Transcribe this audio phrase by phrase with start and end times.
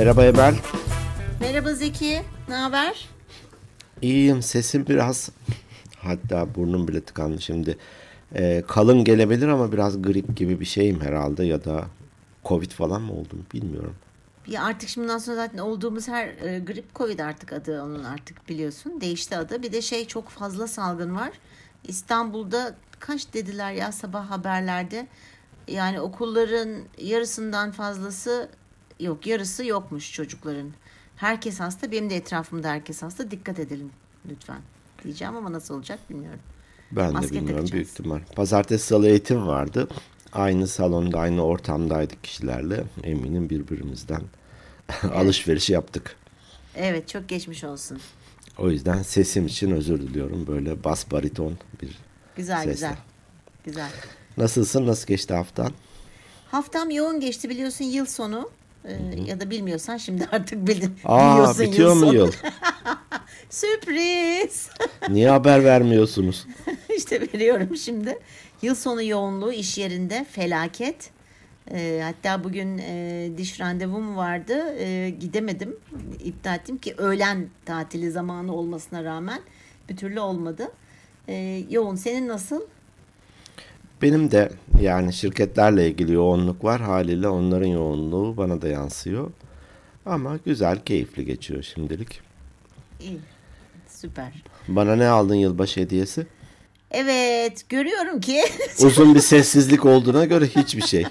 [0.00, 0.54] Merhaba Emel.
[1.40, 3.08] Merhaba Zeki, ne haber?
[4.02, 5.30] İyiyim, sesim biraz
[5.98, 7.78] hatta burnum bile tıkandı şimdi.
[8.34, 11.84] Ee, kalın gelebilir ama biraz grip gibi bir şeyim herhalde ya da
[12.44, 13.94] Covid falan mı oldum bilmiyorum.
[14.46, 19.00] Ya artık şimdiden sonra zaten olduğumuz her e, grip Covid artık adı onun artık biliyorsun.
[19.00, 19.62] Değişti adı.
[19.62, 21.30] Bir de şey çok fazla salgın var.
[21.84, 25.06] İstanbul'da kaç dediler ya sabah haberlerde.
[25.68, 28.48] Yani okulların yarısından fazlası
[29.00, 30.70] yok yarısı yokmuş çocukların.
[31.16, 31.92] Herkes hasta.
[31.92, 33.30] Benim de etrafımda herkes hasta.
[33.30, 33.90] Dikkat edelim
[34.30, 34.60] lütfen
[35.04, 36.40] diyeceğim ama nasıl olacak bilmiyorum.
[36.92, 37.72] Ben Maske de bilmiyorum takacağız.
[37.72, 38.20] büyük ihtimal.
[38.36, 39.88] Pazartesi salı eğitim vardı.
[40.32, 42.84] Aynı salonda aynı ortamdaydık kişilerle.
[43.02, 44.22] Eminim birbirimizden
[45.14, 46.16] alışveriş yaptık.
[46.74, 48.00] Evet çok geçmiş olsun.
[48.58, 50.46] O yüzden sesim için özür diliyorum.
[50.46, 51.98] Böyle bas bariton bir
[52.36, 52.72] Güzel Sesle.
[52.72, 52.96] güzel.
[53.64, 53.90] Güzel.
[54.36, 54.86] Nasılsın?
[54.86, 55.72] Nasıl geçti haftan?
[56.50, 58.50] Haftam yoğun geçti biliyorsun yıl sonu.
[58.84, 58.92] Ee,
[59.26, 60.94] ya da bilmiyorsan şimdi artık bildin.
[61.04, 62.32] Aa Biliyorsun bitiyor mu yıl?
[63.50, 64.68] Sürpriz.
[65.08, 66.46] Niye haber vermiyorsunuz?
[66.96, 68.18] işte veriyorum şimdi.
[68.62, 71.10] Yıl sonu yoğunluğu iş yerinde felaket.
[71.70, 74.74] Ee, hatta bugün e, diş randevum vardı.
[74.78, 75.76] Ee, gidemedim.
[76.24, 79.40] İptal ettim ki öğlen tatili zamanı olmasına rağmen
[79.88, 80.72] bir türlü olmadı.
[81.28, 81.96] Ee, yoğun.
[81.96, 82.60] Senin nasıl?
[84.02, 86.80] Benim de yani şirketlerle ilgili yoğunluk var.
[86.80, 89.30] Haliyle onların yoğunluğu bana da yansıyor.
[90.06, 92.20] Ama güzel, keyifli geçiyor şimdilik.
[93.00, 93.18] İyi.
[93.88, 94.32] Süper.
[94.68, 96.26] Bana ne aldın yılbaşı hediyesi?
[96.90, 98.40] Evet görüyorum ki
[98.82, 101.04] Uzun bir sessizlik olduğuna göre hiçbir şey.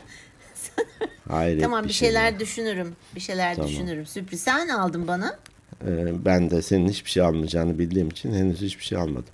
[1.30, 2.40] Hayret Tamam bir şey şeyler ya.
[2.40, 2.96] düşünürüm.
[3.16, 3.70] Bir şeyler Tamam.
[3.72, 4.06] düşünürüm.
[4.06, 4.42] Sürpriz.
[4.42, 5.40] Sen aldın bana?
[5.88, 9.34] Ee, ben de senin hiçbir şey almayacağını bildiğim için henüz hiçbir şey almadım.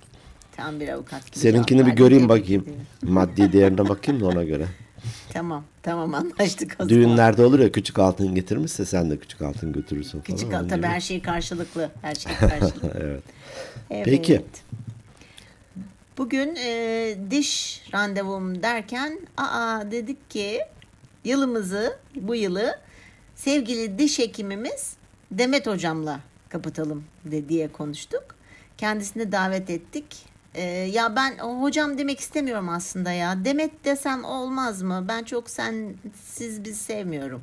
[0.56, 1.38] Tam bir avukat gibi.
[1.38, 2.66] Seninkini bir göreyim bakayım.
[3.02, 4.66] Maddi değerine bakayım da ona göre.
[5.32, 5.64] Tamam.
[5.82, 6.88] Tamam anlaştık o zaman.
[6.88, 10.22] Düğünlerde olur ya küçük altın getirmişse sen de küçük altın götürürsün falan.
[10.22, 10.86] Küçük onun al tabii gibi.
[10.86, 11.90] her şey karşılıklı.
[12.02, 12.92] Her şey karşılıklı.
[13.00, 13.22] Evet.
[13.90, 14.04] evet.
[14.04, 14.42] Peki.
[16.18, 20.60] Bugün e, diş randevum derken aa dedik ki
[21.24, 22.78] yılımızı bu yılı
[23.34, 24.96] sevgili diş hekimimiz
[25.30, 28.24] Demet hocamla kapatalım de, diye konuştuk.
[28.78, 30.04] Kendisini davet ettik.
[30.56, 33.44] E, ya ben hocam demek istemiyorum aslında ya.
[33.44, 35.04] Demet desem olmaz mı?
[35.08, 37.42] Ben çok sensiz biz sevmiyorum.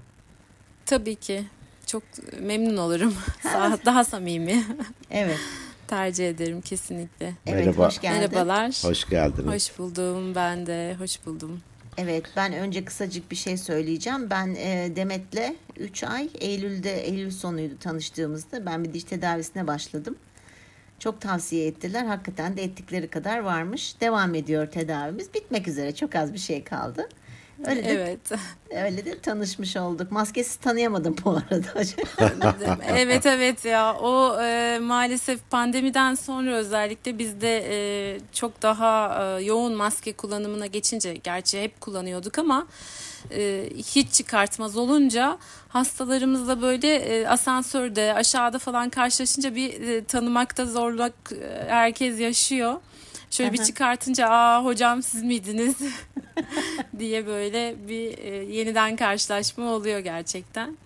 [0.86, 1.46] Tabii ki.
[1.86, 2.04] Çok
[2.42, 3.16] memnun olurum.
[3.44, 4.64] Daha, daha samimi.
[5.12, 5.40] Evet.
[5.88, 7.34] Tercih ederim kesinlikle.
[7.46, 7.88] Evet Merhaba.
[7.88, 8.20] hoş geldin.
[8.20, 8.84] Merhabalar.
[8.84, 9.54] Hoş geldiniz.
[9.54, 10.96] Hoş buldum ben de.
[11.00, 11.62] Hoş buldum.
[11.98, 14.30] Evet ben önce kısacık bir şey söyleyeceğim.
[14.30, 20.16] Ben e, Demet'le 3 ay Eylül'de Eylül sonuydu tanıştığımızda ben bir diş tedavisine başladım.
[21.04, 22.06] Çok tavsiye ettiler.
[22.06, 24.02] Hakikaten de ettikleri kadar varmış.
[24.02, 25.34] Devam ediyor tedavimiz.
[25.34, 25.96] Bitmek üzere.
[25.96, 27.10] Çok az bir şey kaldı.
[27.66, 28.32] Öyle de, Evet.
[28.86, 30.12] öyle de tanışmış olduk.
[30.12, 31.84] Maskesiz tanıyamadım bu arada.
[32.88, 39.74] evet evet ya o e, maalesef pandemiden sonra özellikle bizde e, çok daha e, yoğun
[39.74, 42.68] maske kullanımına geçince gerçi hep kullanıyorduk ama
[43.32, 45.38] e, hiç çıkartmaz olunca
[45.70, 52.76] hastalarımızla böyle e, asansörde aşağıda falan karşılaşınca bir e, tanımakta zorluk e, herkes yaşıyor.
[53.30, 53.66] Şöyle bir Aha.
[53.66, 55.76] çıkartınca aa hocam siz miydiniz
[57.00, 60.78] diye böyle bir e, yeniden karşılaşma oluyor gerçekten.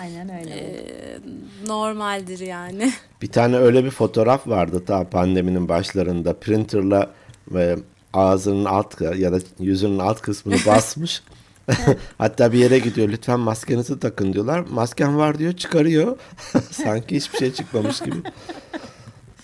[0.00, 0.54] Aynen öyle.
[0.54, 1.18] Ee,
[1.66, 2.92] normaldir yani.
[3.22, 7.10] Bir tane öyle bir fotoğraf vardı ta pandeminin başlarında printerla
[7.48, 7.76] ve
[8.12, 11.22] ağzının alt ya da yüzünün alt kısmını basmış.
[12.18, 14.60] Hatta bir yere gidiyor lütfen maskenizi takın diyorlar.
[14.60, 16.18] Masken var diyor çıkarıyor.
[16.70, 18.16] Sanki hiçbir şey çıkmamış gibi.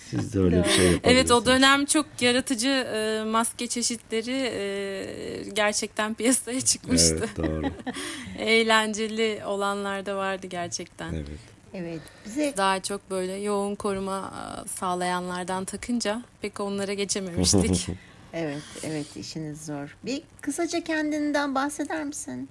[0.09, 1.03] Siz de öyle bir şey yapabilirsiniz.
[1.03, 7.17] Evet o dönem çok yaratıcı e, maske çeşitleri e, gerçekten piyasaya çıkmıştı.
[7.19, 7.61] Evet doğru.
[8.39, 11.13] Eğlenceli olanlar da vardı gerçekten.
[11.13, 11.27] Evet.
[11.73, 12.01] Evet.
[12.25, 17.87] Bize Daha çok böyle yoğun koruma e, sağlayanlardan takınca pek onlara geçememiştik.
[18.33, 19.97] Evet, evet işiniz zor.
[20.05, 22.49] Bir kısaca kendinden bahseder misin?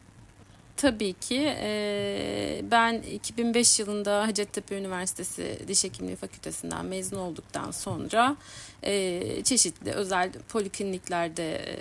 [0.81, 1.55] Tabii ki.
[1.61, 8.37] Ee, ben 2005 yılında Hacettepe Üniversitesi Diş Hekimliği Fakültesinden mezun olduktan sonra
[8.83, 11.77] e, çeşitli özel polikliniklerde e,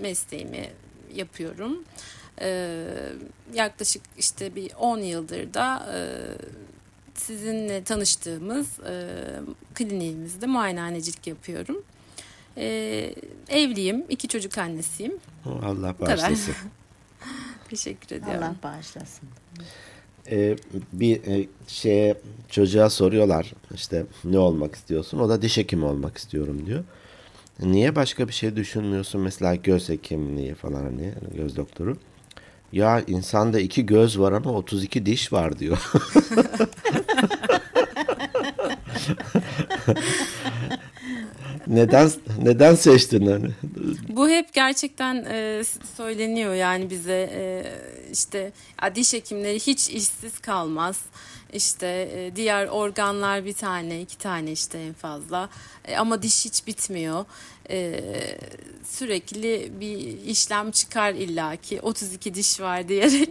[0.00, 0.70] mesleğimi
[1.14, 1.84] yapıyorum.
[2.40, 2.78] E,
[3.54, 5.98] yaklaşık işte bir 10 yıldır da e,
[7.14, 9.08] sizinle tanıştığımız e,
[9.74, 11.84] kliniğimizde muayenehanecilik yapıyorum.
[12.56, 13.14] E,
[13.48, 15.12] evliyim, iki çocuk annesiyim.
[15.62, 16.54] Allah bağışlasın.
[17.70, 18.42] Teşekkür ediyorum.
[18.42, 19.28] Allah bağışlasın.
[20.30, 20.56] Ee,
[20.92, 25.18] bir e, şeye çocuğa soruyorlar işte ne olmak istiyorsun?
[25.18, 26.84] O da diş hekimi olmak istiyorum diyor.
[27.60, 29.20] Niye başka bir şey düşünmüyorsun?
[29.20, 31.96] Mesela göz hekimliği falan hani göz doktoru.
[32.72, 35.92] Ya insanda iki göz var ama 32 diş var diyor.
[41.66, 42.10] neden
[42.42, 43.50] neden seçtin hani?
[44.08, 45.62] Bu hep gerçekten e,
[45.96, 47.64] söyleniyor yani bize e,
[48.12, 48.52] işte
[48.82, 51.00] ya diş hekimleri hiç işsiz kalmaz.
[51.52, 55.48] İşte e, diğer organlar bir tane, iki tane işte en fazla.
[55.84, 57.24] E, ama diş hiç bitmiyor.
[57.70, 58.00] E,
[58.84, 61.80] sürekli bir işlem çıkar illaki.
[61.80, 63.30] 32 diş var diyerek.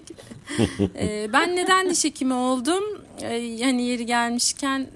[0.95, 2.83] e, ben neden diş hekimi oldum?
[3.21, 4.87] E, yani yeri gelmişken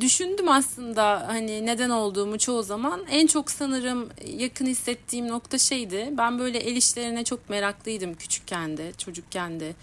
[0.00, 3.00] düşündüm aslında hani neden olduğumu çoğu zaman.
[3.10, 6.10] En çok sanırım yakın hissettiğim nokta şeydi.
[6.12, 9.74] Ben böyle el işlerine çok meraklıydım küçükken de, çocukken de.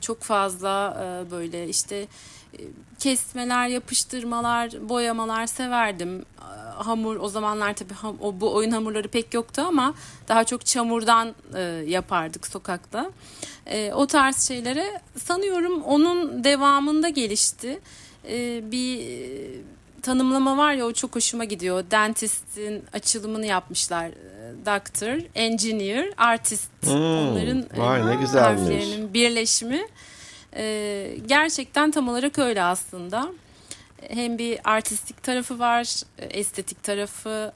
[0.00, 2.60] Çok fazla e, böyle işte e,
[2.98, 6.18] kesmeler, yapıştırmalar, boyamalar severdim.
[6.18, 6.22] E,
[6.82, 9.94] hamur o zamanlar tabii o bu oyun hamurları pek yoktu ama
[10.28, 13.10] daha çok çamurdan e, yapardık sokakta.
[13.66, 17.80] E, o tarz şeylere sanıyorum onun devamında gelişti
[18.28, 19.00] e, bir
[20.02, 21.84] tanımlama var ya o çok hoşuma gidiyor.
[21.90, 24.10] Dentist'in açılımını yapmışlar.
[24.66, 26.70] Doctor, engineer, artist.
[26.82, 29.86] Hmm, Onların vay, ne harflerinin birleşimi.
[30.56, 33.32] E, gerçekten tam olarak öyle aslında.
[34.08, 37.52] Hem bir artistik tarafı var, estetik tarafı,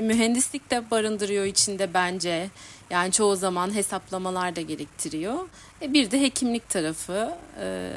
[0.00, 2.48] mühendislik de barındırıyor içinde bence.
[2.90, 5.48] Yani çoğu zaman hesaplamalar da gerektiriyor.
[5.82, 7.34] E, bir de hekimlik tarafı.
[7.60, 7.90] E,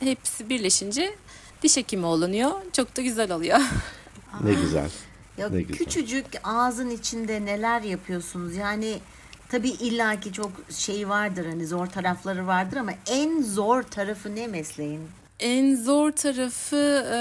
[0.00, 1.14] hepsi birleşince
[1.64, 2.50] diş hekimi olunuyor.
[2.72, 3.58] Çok da güzel oluyor.
[4.44, 4.90] ne güzel.
[5.38, 5.78] Ya ne güzel.
[5.78, 8.56] küçücük ağzın içinde neler yapıyorsunuz?
[8.56, 8.98] Yani
[9.48, 15.08] tabii illaki çok şey vardır hani zor tarafları vardır ama en zor tarafı ne mesleğin?
[15.40, 17.18] En zor tarafı e,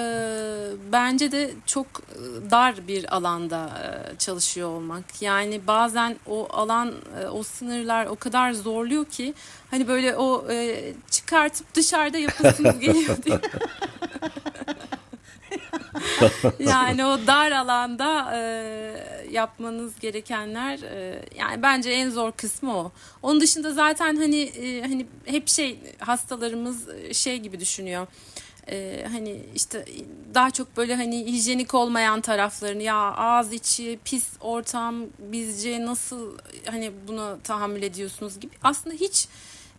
[0.91, 5.21] bence de çok e, dar bir alanda e, çalışıyor olmak.
[5.21, 9.33] Yani bazen o alan, e, o sınırlar o kadar zorluyor ki
[9.71, 13.39] hani böyle o e, çıkartıp dışarıda yapasınız geliyor diye.
[16.59, 18.41] yani o dar alanda e,
[19.31, 22.91] yapmanız gerekenler e, yani bence en zor kısmı o.
[23.21, 28.07] Onun dışında zaten hani e, hani hep şey hastalarımız e, şey gibi düşünüyor.
[28.71, 29.85] Ee, hani işte
[30.33, 36.91] daha çok böyle hani hijyenik olmayan taraflarını ya ağız içi pis ortam bizce nasıl hani
[37.07, 39.27] buna tahammül ediyorsunuz gibi aslında hiç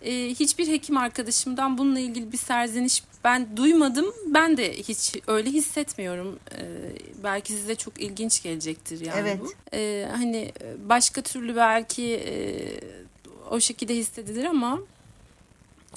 [0.04, 4.06] e, hiçbir hekim arkadaşımdan bununla ilgili bir serzeniş ben duymadım.
[4.26, 6.38] Ben de hiç öyle hissetmiyorum.
[6.58, 6.64] E,
[7.24, 9.40] belki size çok ilginç gelecektir yani evet.
[9.40, 9.52] bu.
[9.76, 10.52] E, hani
[10.88, 12.34] başka türlü belki e,
[13.50, 14.80] o şekilde hissedilir ama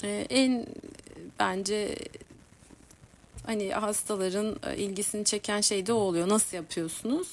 [0.02, 0.66] e, en
[1.38, 1.96] bence
[3.46, 6.28] hani hastaların e, ilgisini çeken şey de o oluyor.
[6.28, 7.28] Nasıl yapıyorsunuz?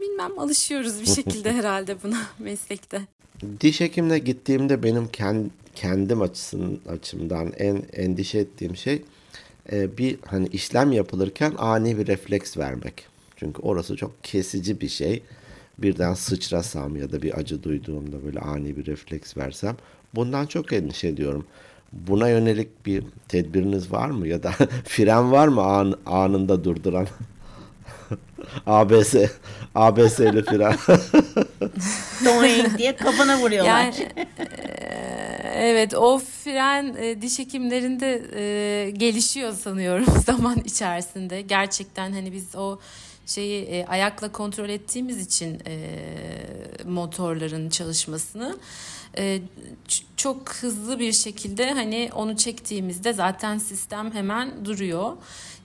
[0.00, 3.17] Bilmem alışıyoruz bir şekilde herhalde buna meslekte.
[3.60, 5.08] Diş hekimine gittiğimde benim
[5.74, 9.02] kendim açısın, açımdan en endişe ettiğim şey
[9.72, 13.06] e, bir hani işlem yapılırken ani bir refleks vermek.
[13.36, 15.22] Çünkü orası çok kesici bir şey.
[15.78, 19.76] Birden sıçrasam ya da bir acı duyduğumda böyle ani bir refleks versem
[20.14, 21.46] bundan çok endişe ediyorum.
[21.92, 24.50] Buna yönelik bir tedbiriniz var mı ya da
[24.84, 27.06] fren var mı an, anında durduran?
[28.66, 29.14] ABS
[29.74, 30.76] ABS ile fren.
[32.24, 33.80] Doing diye kafana vuruyorlar.
[33.80, 34.08] Yani,
[35.54, 41.40] evet o fren e, diş hekimlerinde e, gelişiyor sanıyorum zaman içerisinde.
[41.40, 42.78] Gerçekten hani biz o
[43.26, 45.90] şeyi e, ayakla kontrol ettiğimiz için e,
[46.84, 48.56] motorların çalışmasını
[49.18, 49.40] e,
[50.16, 55.12] çok hızlı bir şekilde hani onu çektiğimizde zaten sistem hemen duruyor.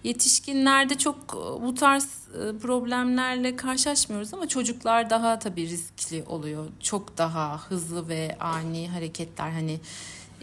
[0.04, 6.66] Yetişkinlerde çok e, bu tarz e, problemlerle karşılaşmıyoruz ama çocuklar daha tabii riskli oluyor.
[6.80, 9.80] Çok daha hızlı ve ani hareketler hani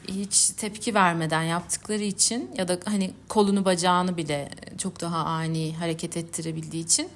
[0.08, 6.16] hiç tepki vermeden yaptıkları için ya da hani kolunu bacağını bile çok daha ani hareket
[6.16, 7.08] ettirebildiği için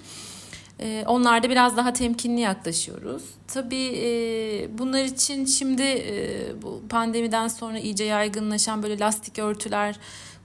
[0.80, 3.22] e, onlarda biraz daha temkinli yaklaşıyoruz.
[3.48, 6.04] Tabii bunlar için şimdi
[6.62, 9.98] bu pandemiden sonra iyice yaygınlaşan böyle lastik örtüler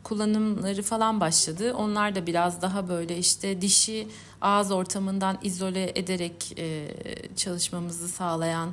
[0.03, 1.73] kullanımları falan başladı.
[1.73, 4.07] Onlar da biraz daha böyle işte dişi
[4.41, 6.87] ağız ortamından izole ederek e,
[7.35, 8.69] çalışmamızı sağlayan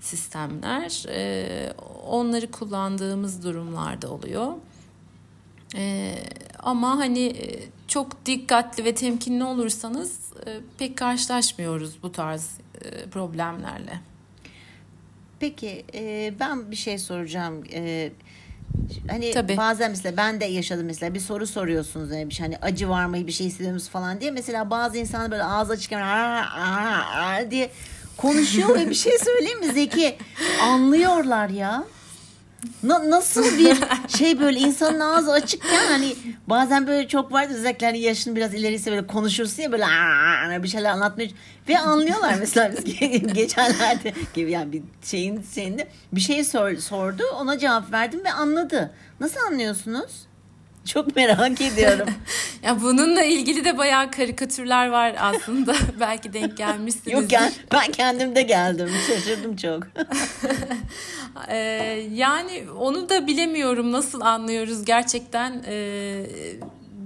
[0.00, 1.04] sistemler.
[1.08, 1.72] E,
[2.06, 4.52] onları kullandığımız durumlarda oluyor.
[5.74, 6.14] E,
[6.58, 10.23] ama hani e, çok dikkatli ve temkinli olursanız e,
[10.78, 12.50] pek karşılaşmıyoruz bu tarz
[12.84, 14.00] e, problemlerle.
[15.40, 17.64] Peki e, ben bir şey soracağım.
[17.72, 18.12] E,
[19.08, 19.56] Hani Tabii.
[19.56, 23.04] bazen mesela ben de yaşadım mesela bir soru soruyorsunuz yani bir şey hani acı var
[23.06, 26.00] mı bir şey hissediyor musunuz falan diye mesela bazı insanlar böyle ağız açıkken
[27.50, 27.70] diye
[28.16, 30.16] konuşuyor ve bir şey söyleyeyim mi Zeki?
[30.62, 31.84] Anlıyorlar ya.
[32.82, 33.76] Na- nasıl bir
[34.18, 36.16] şey böyle insanın ağzı açıkken hani
[36.46, 40.68] bazen böyle çok var özellikle hani yaşın biraz ileriyse böyle konuşursun ya böyle "Aa!" bir
[40.68, 41.28] şeyler anlatmaya
[41.68, 47.22] ve anlıyorlar mesela biz ge- geçenlerde gibi yani bir şeyin şeyinde bir şey sor- sordu
[47.40, 48.90] ona cevap verdim ve anladı.
[49.20, 50.10] Nasıl anlıyorsunuz?
[50.88, 52.08] Çok merak ediyorum.
[52.62, 55.74] Ya bununla ilgili de bayağı karikatürler var aslında.
[56.00, 57.22] Belki denk gelmişsiniz.
[57.22, 58.90] Yok ya ben kendim de geldim.
[59.06, 59.82] Şaşırdım çok.
[61.48, 61.56] Ee,
[62.12, 66.26] yani onu da bilemiyorum nasıl anlıyoruz gerçekten ee,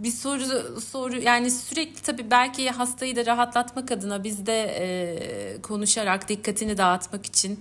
[0.02, 6.28] bir soru soru yani sürekli tabii belki hastayı da rahatlatmak adına biz de e, konuşarak
[6.28, 7.58] dikkatini dağıtmak için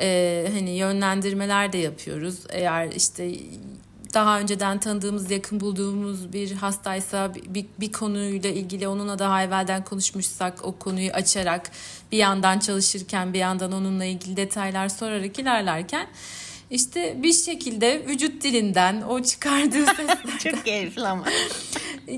[0.00, 2.38] e, hani yönlendirmeler de yapıyoruz.
[2.50, 3.32] Eğer işte
[4.14, 10.64] daha önceden tanıdığımız, yakın bulduğumuz bir hastaysa bir, bir konuyla ilgili onunla daha evvelden konuşmuşsak
[10.64, 11.70] o konuyu açarak
[12.12, 16.06] bir yandan çalışırken bir yandan onunla ilgili detaylar sorarak ilerlerken
[16.70, 21.24] işte bir şekilde vücut dilinden o çıkardığı sesler Çok keyifli ama.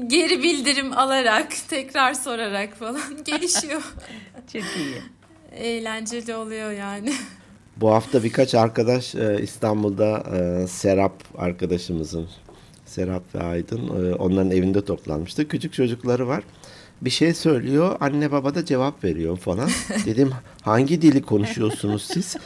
[0.06, 3.82] geri bildirim alarak tekrar sorarak falan gelişiyor.
[4.52, 5.02] Çok iyi.
[5.52, 7.14] Eğlenceli oluyor yani.
[7.76, 12.26] Bu hafta birkaç arkadaş e, İstanbul'da e, Serap arkadaşımızın
[12.86, 15.48] Serap ve Aydın e, onların evinde toplanmıştı.
[15.48, 16.42] Küçük çocukları var.
[17.02, 19.70] Bir şey söylüyor, anne baba da cevap veriyor falan.
[20.06, 20.30] Dedim
[20.62, 22.36] hangi dili konuşuyorsunuz siz?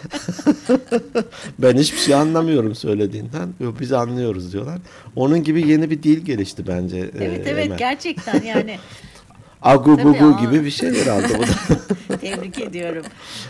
[1.58, 3.48] ben hiçbir şey anlamıyorum söylediğinden.
[3.60, 4.78] Yok biz anlıyoruz diyorlar.
[5.16, 6.96] Onun gibi yeni bir dil gelişti bence.
[6.98, 7.78] e, Evet evet Emel.
[7.78, 8.78] gerçekten yani
[9.62, 12.16] Agu Tabii, bugu gibi bir şey herhalde bu da.
[12.18, 13.02] tebrik ediyorum.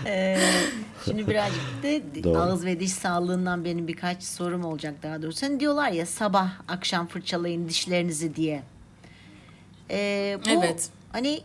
[0.06, 0.38] Ee,
[1.06, 5.46] şimdi birazcık da ağız ve diş sağlığından benim birkaç sorum olacak daha doğrusu.
[5.46, 8.62] Hani diyorlar ya sabah akşam fırçalayın dişlerinizi diye.
[9.90, 10.88] Ee, bu Evet.
[11.12, 11.40] hani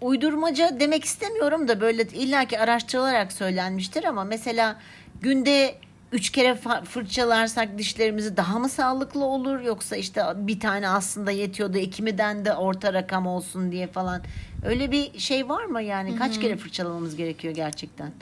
[0.00, 4.76] uydurmaca demek istemiyorum da böyle illaki araştırılarak söylenmiştir ama mesela
[5.20, 5.74] günde
[6.12, 6.54] üç kere
[6.84, 12.92] fırçalarsak dişlerimizi daha mı sağlıklı olur yoksa işte bir tane aslında yetiyordu ikimiden de orta
[12.92, 14.22] rakam olsun diye falan
[14.64, 18.12] öyle bir şey var mı yani kaç kere fırçalamamız gerekiyor gerçekten?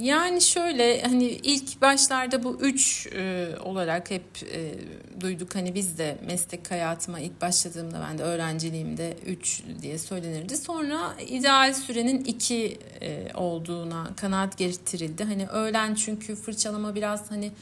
[0.00, 4.74] Yani şöyle hani ilk başlarda bu üç e, olarak hep e,
[5.20, 10.56] duyduk hani biz de meslek hayatıma ilk başladığımda ben de öğrenciliğimde üç diye söylenirdi.
[10.56, 15.24] Sonra ideal sürenin iki e, olduğuna kanaat getirildi.
[15.24, 17.52] Hani öğlen çünkü fırçalama biraz hani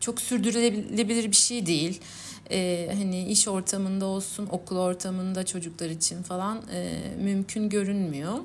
[0.00, 2.00] çok sürdürülebilir bir şey değil.
[2.50, 8.38] Ee, hani iş ortamında olsun, okul ortamında çocuklar için falan e, mümkün görünmüyor.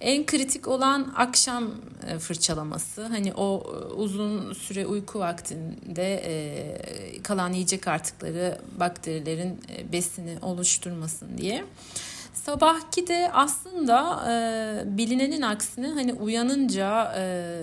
[0.00, 1.70] En kritik olan akşam
[2.08, 3.02] e, fırçalaması.
[3.02, 9.60] Hani o e, uzun süre uyku vaktinde e, kalan yiyecek artıkları bakterilerin
[9.92, 11.64] besini oluşturmasın diye.
[12.34, 17.54] Sabahki de aslında e, bilinenin aksine hani uyanınca e,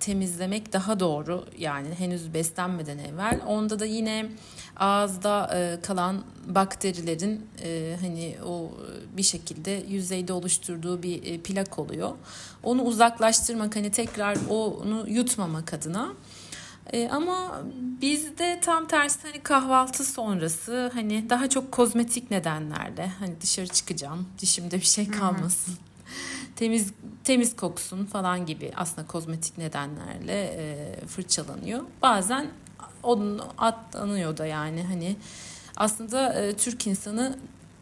[0.00, 1.44] temizlemek daha doğru.
[1.58, 3.40] Yani henüz beslenmeden evvel.
[3.46, 4.26] Onda da yine
[4.76, 11.78] ağızda e, kalan bakterilerin e, hani o e, bir şekilde yüzeyde oluşturduğu bir e, plak
[11.78, 12.10] oluyor.
[12.62, 16.12] Onu uzaklaştırmak hani tekrar onu yutmamak adına.
[16.92, 17.62] E, ama
[18.00, 24.76] bizde tam tersi hani kahvaltı sonrası hani daha çok kozmetik nedenlerle hani dışarı çıkacağım dişimde
[24.76, 25.74] bir şey kalmasın.
[26.56, 26.92] temiz
[27.24, 31.82] temiz koksun falan gibi aslında kozmetik nedenlerle e, fırçalanıyor.
[32.02, 32.46] Bazen
[33.02, 35.16] onun atlanıyor da yani hani
[35.76, 37.38] aslında e, Türk insanı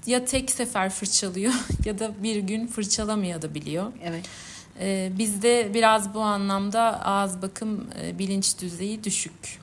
[0.07, 1.53] ya tek sefer fırçalıyor
[1.85, 3.93] ya da bir gün fırçalamaya da biliyor.
[4.05, 4.25] Evet.
[4.81, 9.59] Ee, bizde biraz bu anlamda ağız bakım e, bilinç düzeyi düşük.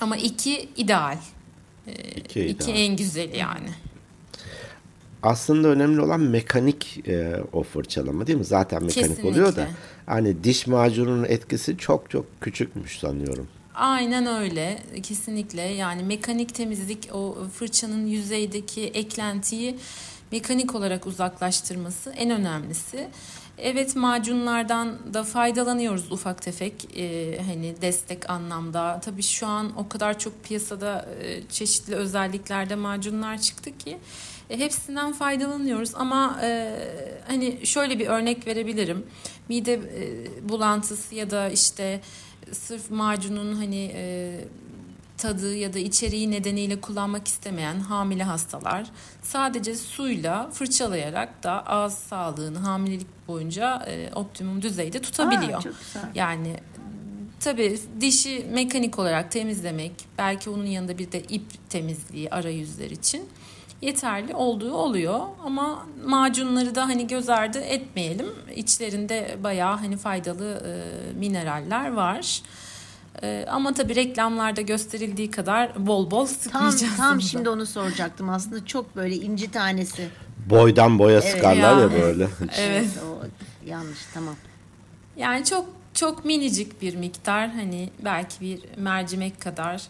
[0.00, 1.18] Ama iki ideal.
[1.86, 2.78] Ee, İki iki ideal.
[2.78, 3.68] en güzeli yani.
[5.22, 8.44] Aslında önemli olan mekanik e, o fırçalama değil mi?
[8.44, 9.28] Zaten mekanik Kesinlikle.
[9.28, 9.68] oluyor da
[10.06, 13.48] hani diş macununun etkisi çok çok küçükmüş sanıyorum.
[13.80, 19.78] Aynen öyle kesinlikle yani mekanik temizlik o fırçanın yüzeydeki eklentiyi
[20.32, 23.08] mekanik olarak uzaklaştırması en önemlisi.
[23.58, 29.00] Evet macunlardan da faydalanıyoruz ufak tefek e, hani destek anlamda.
[29.04, 33.98] Tabii şu an o kadar çok piyasada e, çeşitli özelliklerde macunlar çıktı ki
[34.50, 36.76] e, hepsinden faydalanıyoruz ama e,
[37.28, 39.06] hani şöyle bir örnek verebilirim.
[39.48, 42.00] Mide e, bulantısı ya da işte
[42.52, 44.32] sırf macunun hani e,
[45.18, 48.86] tadı ya da içeriği nedeniyle kullanmak istemeyen hamile hastalar
[49.22, 55.58] sadece suyla fırçalayarak da ağız sağlığını hamilelik boyunca e, optimum düzeyde tutabiliyor.
[55.58, 56.10] Aa, çok güzel.
[56.14, 56.56] Yani
[57.40, 63.28] tabii dişi mekanik olarak temizlemek belki onun yanında bir de ip temizliği arayüzler için
[63.82, 68.26] yeterli olduğu oluyor ama macunları da hani göz ardı etmeyelim.
[68.56, 70.72] İçlerinde bayağı hani faydalı e,
[71.18, 72.42] mineraller var.
[73.22, 76.96] E, ama tabii reklamlarda gösterildiği kadar bol bol Tam, sıkmayacağız.
[76.96, 77.20] tam da.
[77.20, 80.08] şimdi onu soracaktım aslında çok böyle inci tanesi.
[80.50, 81.92] Boydan boya sıkarlar ya, ya.
[81.92, 82.28] böyle.
[82.58, 82.88] Evet.
[83.06, 83.26] O
[83.66, 84.34] yanlış tamam.
[85.16, 89.82] Yani çok çok minicik bir miktar hani belki bir mercimek kadar.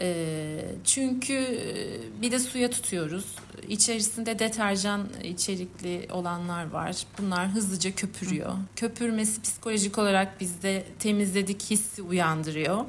[0.00, 3.24] Ee, çünkü e, bir de suya tutuyoruz.
[3.68, 6.96] İçerisinde deterjan içerikli olanlar var.
[7.18, 8.52] Bunlar hızlıca köpürüyor.
[8.76, 12.84] Köpürmesi psikolojik olarak bizde temizledik hissi uyandırıyor.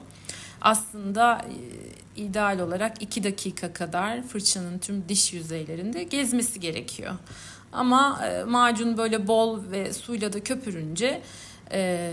[0.61, 1.45] Aslında
[2.17, 7.13] e, ideal olarak 2 dakika kadar fırçanın tüm diş yüzeylerinde gezmesi gerekiyor.
[7.71, 11.21] Ama e, macun böyle bol ve suyla da köpürünce
[11.73, 12.11] e,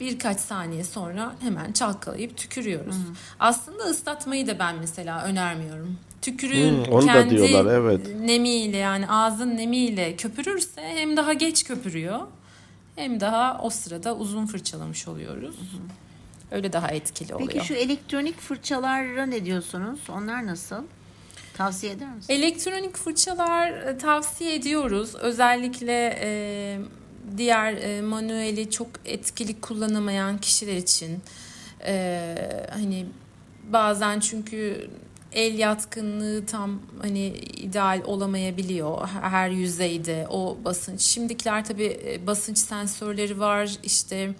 [0.00, 2.96] birkaç saniye sonra hemen çalkalayıp tükürüyoruz.
[3.40, 5.98] Aslında ıslatmayı da ben mesela önermiyorum.
[6.22, 8.00] Tükürüğün Hmm, onu da kendi diyorlar, evet.
[8.20, 12.20] nemiyle yani ağzın nemiyle köpürürse hem daha geç köpürüyor
[12.96, 15.56] hem daha o sırada uzun fırçalamış oluyoruz.
[16.50, 17.50] Öyle daha etkili oluyor.
[17.52, 20.00] Peki şu elektronik fırçalara ne diyorsunuz?
[20.08, 20.76] Onlar nasıl?
[21.56, 22.32] Tavsiye eder misin?
[22.32, 25.14] Elektronik fırçalar e, tavsiye ediyoruz.
[25.14, 26.78] Özellikle e,
[27.36, 31.22] diğer e, manueli çok etkili kullanamayan kişiler için.
[31.86, 32.24] E,
[32.70, 33.06] hani
[33.72, 34.90] bazen çünkü
[35.32, 41.00] el yatkınlığı tam hani ideal olamayabiliyor her yüzeyde o basınç.
[41.00, 44.34] Şimdikiler tabii e, basınç sensörleri var işte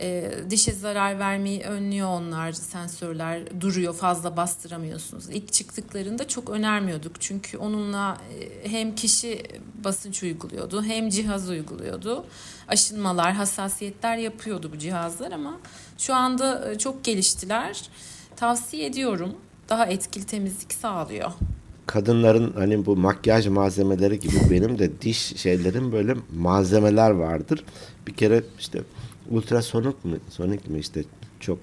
[0.00, 5.30] e, dişe zarar vermeyi önlüyor onlar sensörler duruyor fazla bastıramıyorsunuz.
[5.30, 9.42] İlk çıktıklarında çok önermiyorduk çünkü onunla e, hem kişi
[9.84, 12.24] basınç uyguluyordu hem cihaz uyguluyordu.
[12.68, 15.58] Aşınmalar, hassasiyetler yapıyordu bu cihazlar ama
[15.98, 17.82] şu anda e, çok geliştiler.
[18.36, 19.32] Tavsiye ediyorum.
[19.68, 21.30] Daha etkili temizlik sağlıyor.
[21.86, 27.64] Kadınların hani bu makyaj malzemeleri gibi benim de diş şeylerim böyle malzemeler vardır.
[28.06, 28.82] Bir kere işte
[29.30, 31.04] ultrasonik mi, sonik mi işte
[31.40, 31.58] çok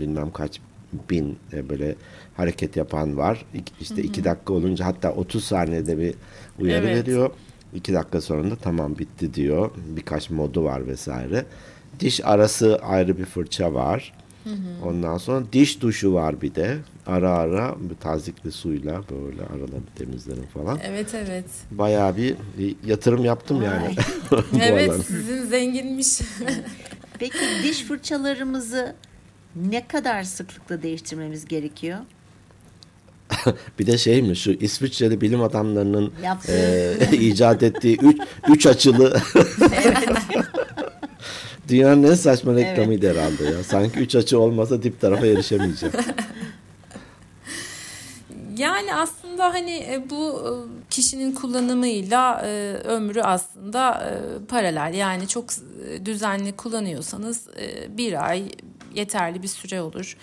[0.00, 0.60] bilmem kaç
[1.10, 1.94] bin e, böyle
[2.36, 3.44] hareket yapan var.
[3.80, 6.14] İşte iki dakika olunca hatta 30 saniyede bir
[6.58, 6.96] uyarı Evet.
[6.96, 7.30] veriyor.
[7.74, 9.70] İki dakika sonra da tamam bitti diyor.
[9.96, 11.44] Birkaç modu var vesaire.
[12.00, 14.12] Diş arası ayrı bir fırça var.
[14.84, 16.76] Ondan sonra diş duşu var bir de.
[17.06, 20.78] Ara ara tazikli suyla böyle araları temizlerim falan.
[20.84, 21.44] Evet evet.
[21.70, 22.36] Bayağı bir,
[22.86, 23.94] yatırım yaptım yani.
[24.30, 26.20] bu Evet sizin zenginmiş.
[27.18, 28.94] Peki diş fırçalarımızı
[29.56, 31.98] ne kadar sıklıkla değiştirmemiz gerekiyor?
[33.78, 36.12] Bir de şey mi şu İsviçreli bilim adamlarının
[36.48, 39.20] e, icat ettiği üç, üç açılı
[41.68, 43.64] Dünyanın en saçma reklamıydı herhalde ya.
[43.64, 45.94] Sanki üç açı olmasa dip tarafa erişemeyeceğim.
[48.56, 50.50] Yani aslında hani e, bu e,
[50.90, 54.12] kişinin kullanımıyla e, ömrü aslında
[54.48, 54.94] paralel.
[54.94, 55.50] Yani çok
[56.04, 57.48] düzenli kullanıyorsanız
[57.88, 58.48] bir ay
[58.94, 60.16] yeterli bir süre olur.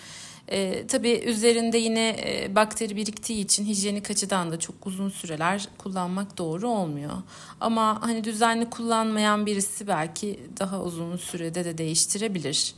[0.48, 6.38] E, tabii üzerinde yine e, bakteri biriktiği için hijyenik açıdan da çok uzun süreler kullanmak
[6.38, 7.12] doğru olmuyor.
[7.60, 12.74] Ama hani düzenli kullanmayan birisi belki daha uzun sürede de değiştirebilir.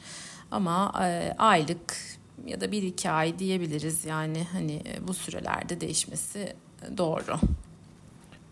[0.51, 2.17] Ama e, aylık
[2.48, 7.38] ya da bir iki ay diyebiliriz yani hani e, bu sürelerde değişmesi e, doğru.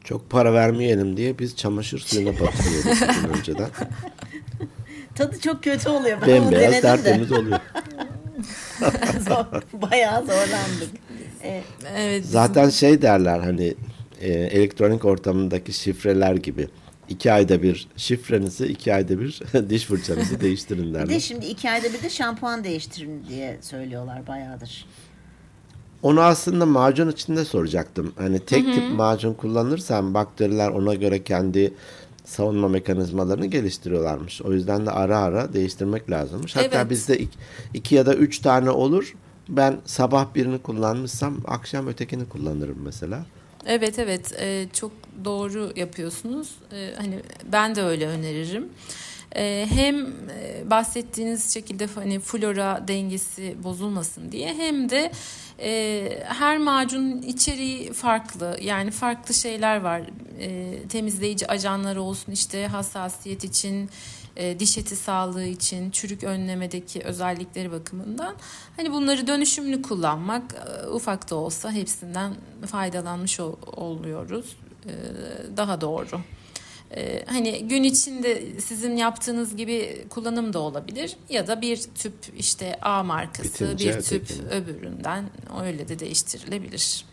[0.04, 2.30] Çok para vermeyelim diye biz çamaşır suyuna
[3.22, 3.68] gün önceden.
[5.14, 6.18] Tadı çok kötü oluyor.
[6.20, 7.34] Ben Bembeyaz tertemiz de.
[7.34, 7.60] oluyor.
[9.28, 10.90] Zor, bayağı zorlandık.
[11.42, 11.62] Ee,
[11.96, 12.20] Evet.
[12.22, 13.74] bizim- Zaten şey derler hani
[14.20, 16.68] e, elektronik ortamındaki şifreler gibi.
[17.08, 19.40] İki ayda bir şifrenizi, iki ayda bir
[19.70, 21.20] diş fırçanızı değiştirin bir de derler.
[21.20, 24.86] şimdi iki ayda bir de şampuan değiştirin diye söylüyorlar bayağıdır.
[26.02, 28.12] Onu aslında macun içinde soracaktım.
[28.18, 31.74] Hani tek tip macun kullanırsan bakteriler ona göre kendi
[32.24, 34.42] savunma mekanizmalarını geliştiriyorlarmış.
[34.42, 36.56] O yüzden de ara ara değiştirmek lazımmış.
[36.56, 36.90] Hatta Evet.
[36.90, 37.38] bizde iki,
[37.74, 39.14] iki ya da üç tane olur.
[39.48, 43.26] Ben sabah birini kullanmışsam akşam ötekini kullanırım mesela.
[43.66, 44.92] Evet evet e, çok
[45.24, 46.54] doğru yapıyorsunuz.
[46.72, 47.20] E, hani
[47.52, 48.68] ben de öyle öneririm.
[49.36, 50.06] E, hem
[50.70, 55.12] bahsettiğiniz şekilde hani flora dengesi bozulmasın diye hem de
[55.60, 58.58] e, her macunun içeriği farklı.
[58.62, 60.02] Yani farklı şeyler var.
[60.40, 63.90] E, temizleyici ajanları olsun işte hassasiyet için
[64.36, 68.34] e, diş eti sağlığı için, çürük önlemedeki özellikleri bakımından
[68.76, 72.34] hani bunları dönüşümlü kullanmak e, ufak da olsa hepsinden
[72.66, 74.56] faydalanmış ol- oluyoruz.
[74.86, 74.92] E,
[75.56, 76.20] daha doğru.
[77.26, 83.02] Hani gün içinde sizin yaptığınız gibi kullanım da olabilir ya da bir tüp işte A
[83.02, 84.46] markası Bitince bir tüp ötekini.
[84.48, 85.24] öbüründen
[85.62, 87.04] öyle de değiştirilebilir.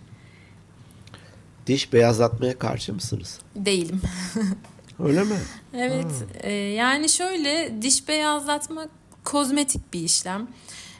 [1.67, 3.39] Diş beyazlatmaya karşı mısınız?
[3.55, 4.01] Değilim.
[5.07, 5.39] Öyle mi?
[5.73, 6.25] Evet.
[6.41, 8.89] E, yani şöyle diş beyazlatmak
[9.23, 10.47] kozmetik bir işlem.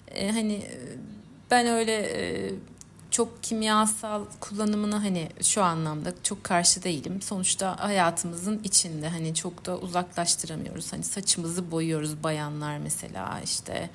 [0.08, 0.80] E, hani e,
[1.52, 2.52] ben öyle e,
[3.12, 7.22] çok kimyasal kullanımına hani şu anlamda çok karşı değilim.
[7.22, 10.94] Sonuçta hayatımızın içinde hani çok da uzaklaştıramıyoruz.
[10.94, 13.90] Hani saçımızı boyuyoruz bayanlar mesela işte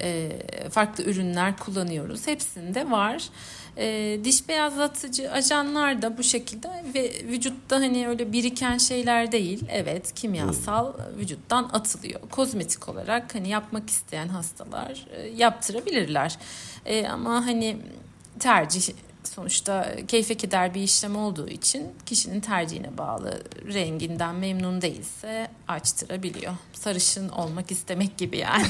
[0.00, 0.30] e,
[0.70, 2.26] farklı ürünler kullanıyoruz.
[2.26, 3.28] Hepsinde var.
[3.76, 9.64] E, diş beyazlatıcı ajanlar da bu şekilde ve vücutta hani öyle biriken şeyler değil.
[9.68, 12.20] Evet kimyasal vücuttan atılıyor.
[12.30, 16.38] Kozmetik olarak hani yapmak isteyen hastalar e, yaptırabilirler.
[16.86, 17.76] E, ama hani
[18.38, 18.82] tercih
[19.28, 26.52] sonuçta keyfe keder bir işlem olduğu için kişinin tercihine bağlı renginden memnun değilse açtırabiliyor.
[26.72, 28.66] Sarışın olmak istemek gibi yani.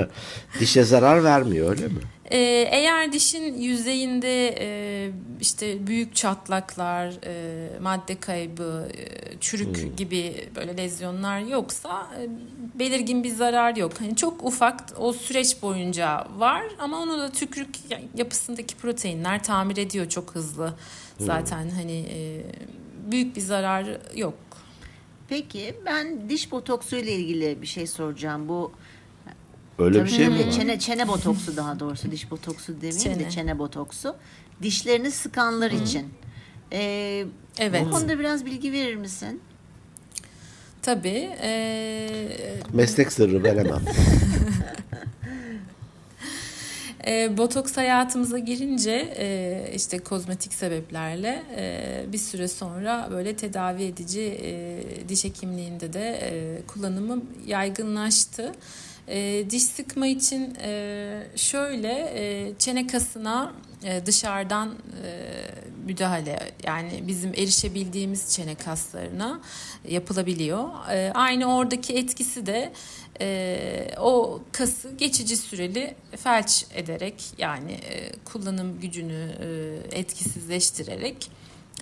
[0.60, 2.00] Dişe zarar vermiyor öyle mi?
[2.30, 9.96] Ee, eğer dişin yüzeyinde e, işte büyük çatlaklar, e, madde kaybı, e, çürük hmm.
[9.96, 12.28] gibi böyle lezyonlar yoksa e,
[12.78, 13.92] belirgin bir zarar yok.
[13.98, 17.76] Hani çok ufak o süreç boyunca var ama onu da tükürük
[18.16, 20.74] yapısındaki proteinler tamir ediyor çok hızlı.
[21.18, 21.70] Zaten hmm.
[21.70, 22.42] hani e,
[23.10, 24.34] büyük bir zarar yok.
[25.28, 28.48] Peki ben diş botoksu ile ilgili bir şey soracağım.
[28.48, 28.72] Bu
[29.80, 30.52] Öyle Tabii bir şey mi var?
[30.52, 33.18] Çene, çene botoksu daha doğrusu diş botoksu demeyeyim çene.
[33.18, 34.16] de çene botoksu.
[34.62, 35.76] Dişlerini sıkanlar Hı.
[35.76, 36.08] için.
[36.72, 37.24] Ee,
[37.58, 37.86] evet.
[37.86, 39.40] Bu konuda biraz bilgi verir misin?
[40.82, 41.30] Tabii.
[41.42, 42.08] E...
[42.72, 43.82] Meslek sırrı veremem.
[47.06, 54.38] E, botoks hayatımıza girince e, işte kozmetik sebeplerle e, bir süre sonra böyle tedavi edici
[54.42, 58.52] e, diş hekimliğinde de e, kullanımı yaygınlaştı.
[59.10, 63.52] E, diş sıkma için e, şöyle e, çene kasına
[63.84, 65.30] e, dışarıdan e,
[65.86, 69.40] müdahale yani bizim erişebildiğimiz çene kaslarına
[69.88, 70.68] yapılabiliyor.
[70.90, 72.72] E, aynı oradaki etkisi de
[73.20, 81.30] e, o kası geçici süreli felç ederek yani e, kullanım gücünü e, etkisizleştirerek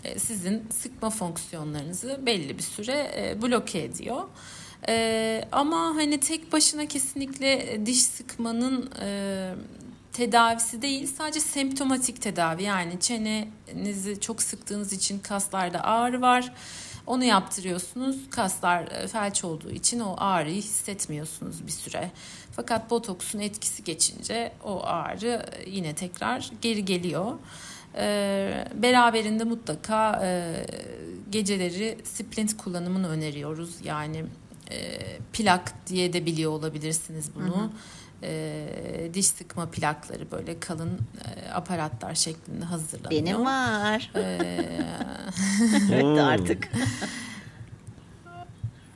[0.04, 4.22] e, sizin sıkma fonksiyonlarınızı belli bir süre e, bloke ediyor.
[4.88, 9.54] Ee, ama hani tek başına kesinlikle diş sıkmanın e,
[10.12, 16.52] tedavisi değil sadece semptomatik tedavi yani çenenizi çok sıktığınız için kaslarda ağrı var.
[17.06, 18.16] Onu yaptırıyorsunuz.
[18.30, 22.10] Kaslar e, felç olduğu için o ağrıyı hissetmiyorsunuz bir süre.
[22.52, 27.34] Fakat botoksun etkisi geçince o ağrı yine tekrar geri geliyor.
[27.96, 30.54] Ee, beraberinde mutlaka e,
[31.30, 33.74] geceleri splint kullanımını öneriyoruz.
[33.84, 34.24] Yani
[34.70, 34.98] e,
[35.32, 37.56] plak diye de biliyor olabilirsiniz bunu.
[37.56, 37.70] Hı hı.
[38.22, 43.22] E, diş sıkma plakları böyle kalın e, aparatlar şeklinde hazırlanıyor.
[43.22, 44.10] Benim var.
[44.14, 44.20] E,
[45.92, 46.68] evet artık.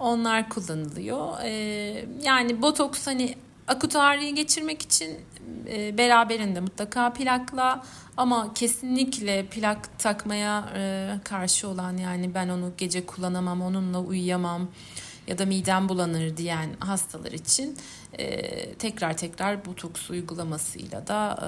[0.00, 1.40] Onlar kullanılıyor.
[1.42, 1.50] E,
[2.22, 3.34] yani botoks hani
[3.68, 5.20] akut ağrıyı geçirmek için
[5.68, 7.84] e, beraberinde mutlaka plakla
[8.16, 14.68] ama kesinlikle plak takmaya e, karşı olan yani ben onu gece kullanamam onunla uyuyamam
[15.26, 17.76] ya da midem bulanır diyen hastalar için
[18.18, 21.38] e, tekrar tekrar botoks uygulamasıyla da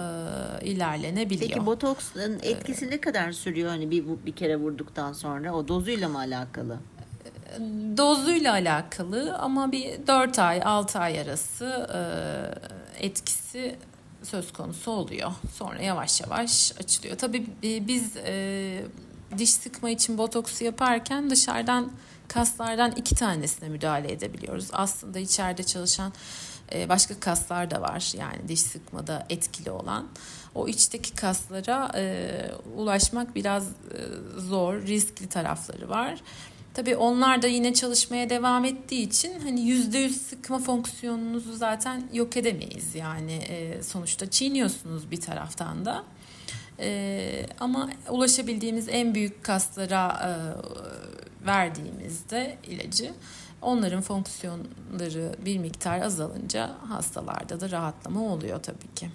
[0.62, 1.50] e, ilerlenebiliyor.
[1.50, 6.18] Peki botoksun etkisi ne kadar sürüyor hani bir bir kere vurduktan sonra o dozuyla mı
[6.18, 6.78] alakalı?
[7.96, 13.76] Dozuyla alakalı ama bir 4 ay 6 ay arası e, etkisi
[14.22, 15.32] söz konusu oluyor.
[15.52, 17.18] Sonra yavaş yavaş açılıyor.
[17.18, 18.84] Tabii e, biz e,
[19.38, 21.92] diş sıkma için botoksu yaparken dışarıdan
[22.28, 24.68] kaslardan iki tanesine müdahale edebiliyoruz.
[24.72, 26.12] Aslında içeride çalışan
[26.72, 30.08] e, başka kaslar da var yani diş sıkmada etkili olan.
[30.54, 32.28] O içteki kaslara e,
[32.76, 33.70] ulaşmak biraz e,
[34.36, 36.20] zor, riskli tarafları var.
[36.74, 42.36] Tabii onlar da yine çalışmaya devam ettiği için hani yüzde yüz sıkma fonksiyonunuzu zaten yok
[42.36, 42.94] edemeyiz.
[42.94, 46.04] Yani e, sonuçta çiğniyorsunuz bir taraftan da.
[46.80, 50.30] E, ama ulaşabildiğimiz en büyük kaslara e,
[51.46, 53.12] verdiğimizde ilacı
[53.62, 59.08] onların fonksiyonları bir miktar azalınca hastalarda da rahatlama oluyor tabii ki.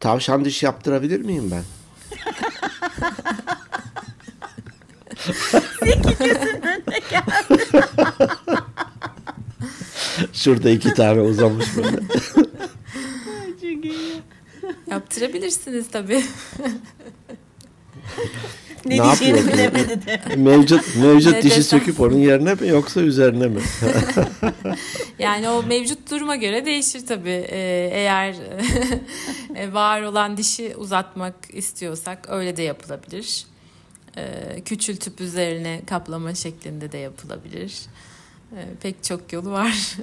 [0.00, 1.62] Tavşan diş yaptırabilir miyim ben?
[10.32, 11.98] Şurada iki tane uzamış böyle.
[15.22, 16.22] Yaptırabilirsiniz tabii.
[18.86, 20.20] ne, ne diyeceğini bilemedi de.
[20.36, 21.78] Mevcut, mevcut ne dişi desem?
[21.78, 23.60] söküp onun yerine mi yoksa üzerine mi?
[25.18, 27.46] yani o mevcut duruma göre değişir tabii.
[27.50, 28.34] Ee, eğer
[29.54, 33.46] e, var olan dişi uzatmak istiyorsak öyle de yapılabilir.
[34.16, 37.80] E, küçültüp üzerine kaplama şeklinde de yapılabilir.
[38.52, 39.96] E, pek çok yolu var.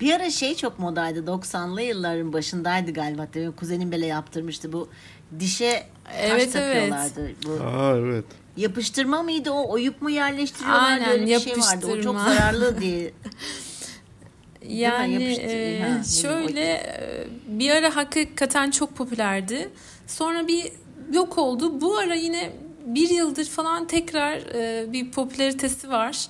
[0.00, 3.26] Bir ara şey çok modaydı 90'lı yılların başındaydı galiba.
[3.32, 4.88] Tabii kuzenim bile yaptırmıştı bu
[5.40, 7.30] dişe taş Evet, takıyorlardı.
[7.46, 8.24] Bu Aa evet.
[8.56, 11.76] yapıştırma mıydı o oyup mu yerleştiriyorlardı Aynen, öyle bir şey vardı.
[11.76, 12.24] O çok yapıştırma.
[12.34, 13.12] zararlı diye.
[14.68, 16.78] Yani e, ha, şöyle bileyim,
[17.56, 19.68] e, bir ara hakikaten çok popülerdi.
[20.06, 20.72] Sonra bir
[21.12, 21.80] yok oldu.
[21.80, 22.52] Bu ara yine
[22.86, 26.26] bir yıldır falan tekrar e, bir popülaritesi var.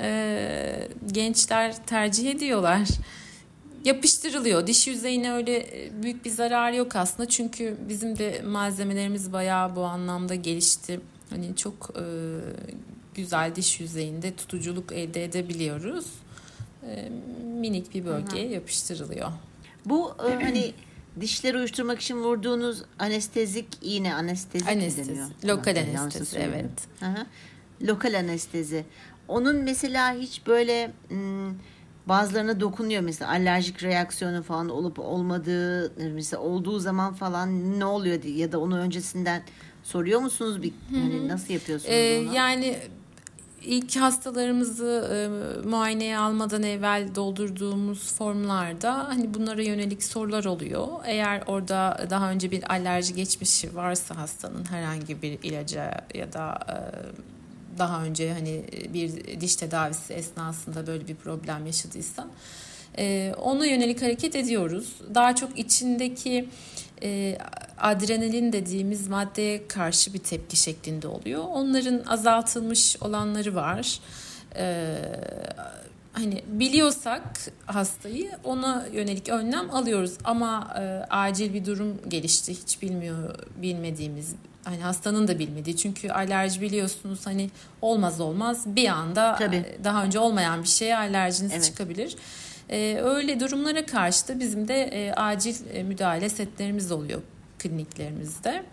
[0.00, 2.88] E, gençler tercih ediyorlar.
[3.84, 4.66] Yapıştırılıyor.
[4.66, 7.28] Diş yüzeyine öyle e, büyük bir zarar yok aslında.
[7.28, 11.00] Çünkü bizim de malzemelerimiz bayağı bu anlamda gelişti.
[11.30, 12.04] Hani çok e,
[13.14, 16.06] güzel diş yüzeyinde tutuculuk elde edebiliyoruz.
[16.86, 17.08] E,
[17.44, 19.28] minik bir bölgeye yapıştırılıyor.
[19.84, 20.72] Bu e, hani
[21.20, 25.26] dişleri uyuşturmak için vurduğunuz anestezik iğne anestezik Anestezi, deniyor?
[25.44, 26.58] lokal anestezi, söylüyorum.
[27.00, 27.16] evet.
[27.18, 27.26] Hı.
[27.86, 28.84] Lokal anestezi.
[29.30, 30.90] Onun mesela hiç böyle
[32.06, 38.36] bazılarına dokunuyor mesela alerjik reaksiyonu falan olup olmadığı mesela olduğu zaman falan ne oluyor diye
[38.36, 39.42] ya da onu öncesinden
[39.82, 42.34] soruyor musunuz bir hani nasıl yapıyorsunuz Ee, onu?
[42.34, 42.76] yani
[43.62, 50.88] ilk hastalarımızı e, muayeneye almadan evvel doldurduğumuz formlarda hani bunlara yönelik sorular oluyor.
[51.04, 56.76] Eğer orada daha önce bir alerji geçmişi varsa hastanın herhangi bir ilaca ya da e,
[57.78, 62.28] daha önce hani bir diş tedavisi esnasında böyle bir problem yaşadıysa
[62.98, 64.94] e, ona yönelik hareket ediyoruz.
[65.14, 66.48] Daha çok içindeki
[67.02, 67.38] e,
[67.78, 71.44] adrenalin dediğimiz maddeye karşı bir tepki şeklinde oluyor.
[71.48, 74.00] Onların azaltılmış olanları var.
[74.56, 74.96] E,
[76.12, 77.22] hani biliyorsak
[77.66, 84.80] hastayı ona yönelik önlem alıyoruz ama e, acil bir durum gelişti hiç bilmiyor bilmediğimiz hani
[84.82, 87.50] hastanın da bilmediği çünkü alerji biliyorsunuz hani
[87.82, 89.56] olmaz olmaz bir anda Tabii.
[89.56, 91.64] e, daha önce olmayan bir şeye alerjiniz Evet.
[91.64, 92.16] çıkabilir.
[92.70, 97.20] E, öyle durumlara karşı da bizim de e, acil e, müdahale setlerimiz oluyor
[97.58, 98.64] kliniklerimizde.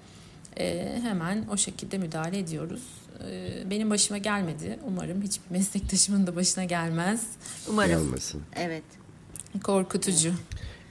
[0.59, 2.81] E, hemen o şekilde müdahale ediyoruz.
[3.29, 4.79] E, benim başıma gelmedi.
[4.87, 7.21] Umarım hiçbir meslektaşımın da başına gelmez.
[7.69, 7.89] Umarım.
[7.91, 8.41] Gelmesin.
[8.55, 8.83] Evet.
[9.63, 10.33] Korkutucu.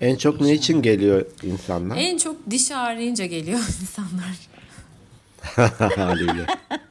[0.01, 1.97] En çok ne için geliyor insanlar?
[1.97, 4.37] En çok diş ağrıyınca geliyor insanlar.
[5.97, 6.47] Haliyle.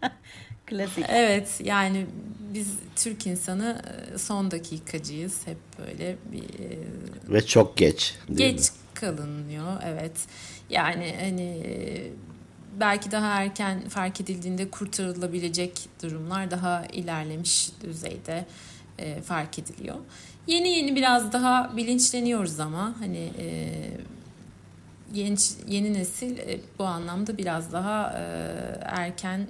[0.65, 1.05] Klasik.
[1.09, 2.05] Evet yani
[2.53, 3.81] biz Türk insanı
[4.13, 5.33] e, son dakikacıyız.
[5.45, 6.77] Hep böyle bir e,
[7.33, 8.15] Ve çok geç.
[8.33, 8.77] geç mi?
[8.93, 9.73] kalınıyor.
[9.85, 10.11] Evet
[10.69, 12.03] yani hani e,
[12.79, 18.45] belki daha erken fark edildiğinde kurtarılabilecek durumlar daha ilerlemiş düzeyde
[18.99, 19.95] e, fark ediliyor.
[20.47, 23.47] Yeni yeni biraz daha bilinçleniyoruz ama hani e,
[25.13, 28.23] genç yeni nesil e, bu anlamda biraz daha e,
[28.81, 29.47] erken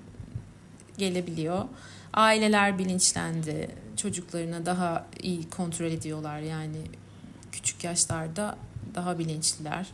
[0.98, 1.66] gelebiliyor.
[2.14, 3.70] Aileler bilinçlendi.
[3.98, 6.78] Çocuklarına daha iyi kontrol ediyorlar yani
[7.52, 8.58] küçük yaşlarda
[8.96, 9.88] daha bilinçliler.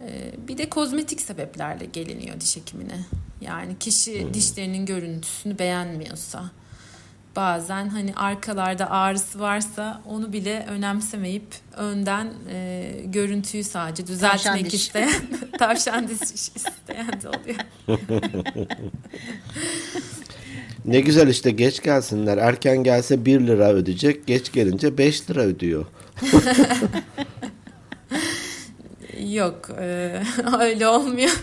[0.00, 2.98] Ee, Bir de kozmetik sebeplerle geliniyor diş hekimine.
[3.40, 6.50] Yani kişi dişlerinin görüntüsünü beğenmiyorsa
[7.36, 14.74] bazen hani arkalarda ağrısı varsa onu bile önemsemeyip önden e, görüntüyü sadece Tavşan düzeltmek diş.
[14.86, 15.10] isteyen
[15.58, 17.56] tavşan diş isteyen de oluyor.
[20.84, 22.38] Ne güzel işte geç gelsinler.
[22.38, 24.26] Erken gelse 1 lira ödeyecek.
[24.26, 25.86] Geç gelince 5 lira ödüyor.
[29.34, 30.22] Yok e,
[30.60, 31.30] öyle olmuyor.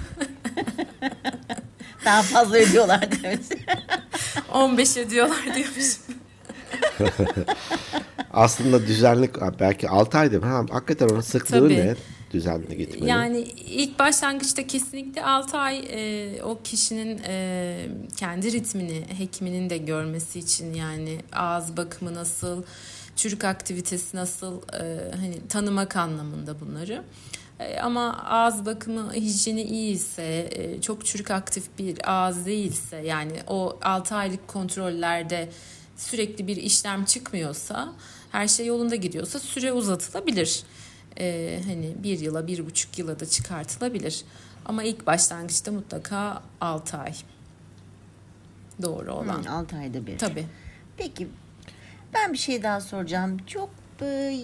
[2.05, 3.39] Daha fazla ödüyorlar evet.
[4.53, 5.97] 15 ödüyorlar diyormuş.
[8.33, 10.45] Aslında düzenli belki 6 ayda mı?
[10.45, 11.77] Ha, hakikaten onun sıklığı Tabii.
[11.77, 11.95] ne?
[12.33, 13.05] Düzenli gitmenin.
[13.05, 20.39] Yani ilk başlangıçta kesinlikle 6 ay e, o kişinin e, kendi ritmini hekiminin de görmesi
[20.39, 22.63] için yani ağız bakımı nasıl,
[23.15, 26.93] çürük aktivitesi nasıl e, hani tanımak anlamında bunları.
[26.93, 27.03] E,
[27.83, 33.79] ama ağız bakımı hijyeni iyi ise, e, çok çürük aktif bir ağız değilse yani o
[33.81, 35.49] 6 aylık kontrollerde
[35.97, 37.93] sürekli bir işlem çıkmıyorsa,
[38.31, 40.63] her şey yolunda gidiyorsa süre uzatılabilir.
[41.19, 44.25] Ee, hani bir yıla, bir buçuk yıla da çıkartılabilir.
[44.65, 47.13] Ama ilk başlangıçta mutlaka 6 ay.
[48.81, 49.43] Doğru olan.
[49.43, 50.17] 6 ayda bir.
[50.17, 50.45] Tabii.
[50.97, 51.27] Peki
[52.13, 53.37] ben bir şey daha soracağım.
[53.47, 53.69] Çok
[54.01, 54.35] e,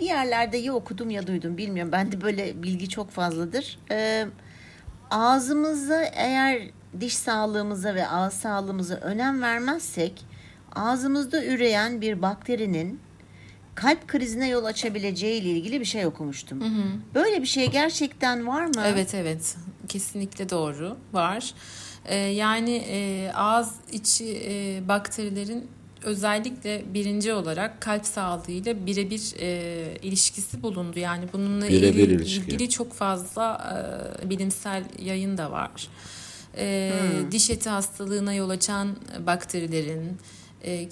[0.00, 1.92] bir yerlerde ya okudum ya duydum bilmiyorum.
[1.92, 3.78] Bende böyle bilgi çok fazladır.
[3.90, 4.26] E,
[5.10, 6.62] ağzımıza eğer
[7.00, 10.24] diş sağlığımıza ve ağız sağlığımıza önem vermezsek
[10.74, 13.00] ağzımızda üreyen bir bakterinin
[13.74, 16.60] kalp krizine yol açabileceği ile ilgili bir şey okumuştum.
[17.14, 18.82] Böyle bir şey gerçekten var mı?
[18.86, 19.56] Evet evet.
[19.88, 21.54] kesinlikle doğru var.
[22.04, 25.70] E, yani e, ağız içi e, bakterilerin
[26.02, 30.98] özellikle birinci olarak kalp sağlığıyla birebir e, ilişkisi bulundu.
[30.98, 33.74] Yani bununla Birebir ilgili, ilgili çok fazla
[34.24, 35.88] e, bilimsel yayın da var.
[36.56, 36.92] E,
[37.30, 40.18] Diş eti hastalığına yol açan bakterilerin,
[40.64, 40.88] e,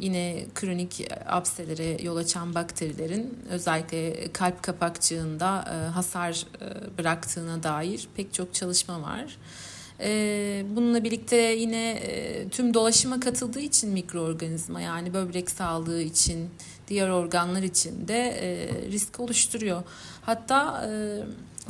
[0.00, 8.34] yine kronik apselere yol açan bakterilerin özellikle kalp kapakçığında e, hasar e, bıraktığına dair pek
[8.34, 9.36] çok çalışma var.
[10.02, 16.50] E, bununla birlikte yine e, tüm dolaşıma katıldığı için mikroorganizma yani böbrek sağlığı için
[16.88, 19.82] diğer organlar için de e, risk oluşturuyor.
[20.22, 20.90] Hatta e,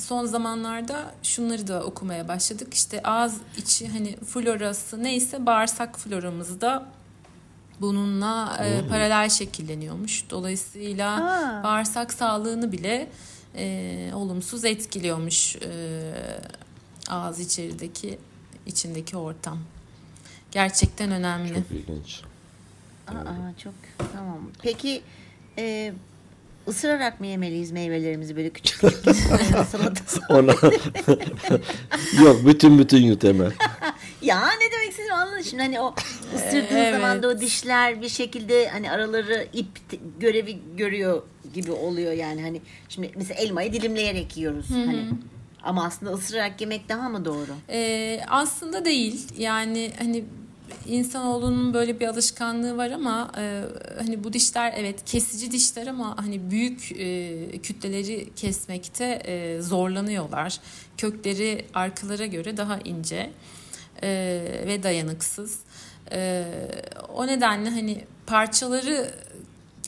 [0.00, 2.74] son zamanlarda şunları da okumaya başladık.
[2.74, 6.86] İşte ağız içi hani florası neyse bağırsak floramızda
[7.80, 10.30] bununla e, paralel şekilleniyormuş.
[10.30, 11.64] Dolayısıyla Aa.
[11.64, 13.08] bağırsak sağlığını bile
[13.56, 15.70] e, olumsuz etkiliyormuş e,
[17.10, 18.18] ağız içerideki
[18.66, 19.58] içindeki ortam.
[20.50, 21.54] Gerçekten önemli.
[21.54, 22.20] Çok ilginç.
[23.08, 23.12] Aa,
[23.62, 23.74] çok
[24.12, 24.38] tamam.
[24.62, 25.02] Peki
[25.58, 25.92] e,
[26.68, 29.16] ısırarak mı yemeliyiz meyvelerimizi böyle küçük küçük
[29.70, 30.20] salatası?
[30.28, 30.52] Ona
[32.24, 33.52] yok bütün bütün yut hemen.
[34.22, 35.42] Ya ne demek istediğimi anladın.
[35.42, 35.94] Şimdi hani o
[36.34, 36.94] ısırdığın Evet.
[36.94, 39.66] zaman da o dişler bir şekilde hani araları ip
[40.20, 41.22] görevi görüyor
[41.54, 45.08] gibi oluyor yani hani şimdi mesela elmayı dilimleyerek yiyoruz hani
[45.62, 47.52] ama aslında ısırarak yemek daha mı doğru?
[47.68, 49.28] Ee, aslında değil.
[49.38, 50.24] Yani hani
[50.86, 53.62] insanoğlunun böyle bir alışkanlığı var ama e,
[53.98, 60.58] hani bu dişler evet kesici dişler ama hani büyük e, kütleleri kesmekte e, zorlanıyorlar.
[60.96, 63.30] Kökleri arkalara göre daha ince
[64.02, 64.08] e,
[64.66, 65.58] ve dayanıksız.
[66.12, 66.44] E,
[67.14, 69.10] o nedenle hani parçaları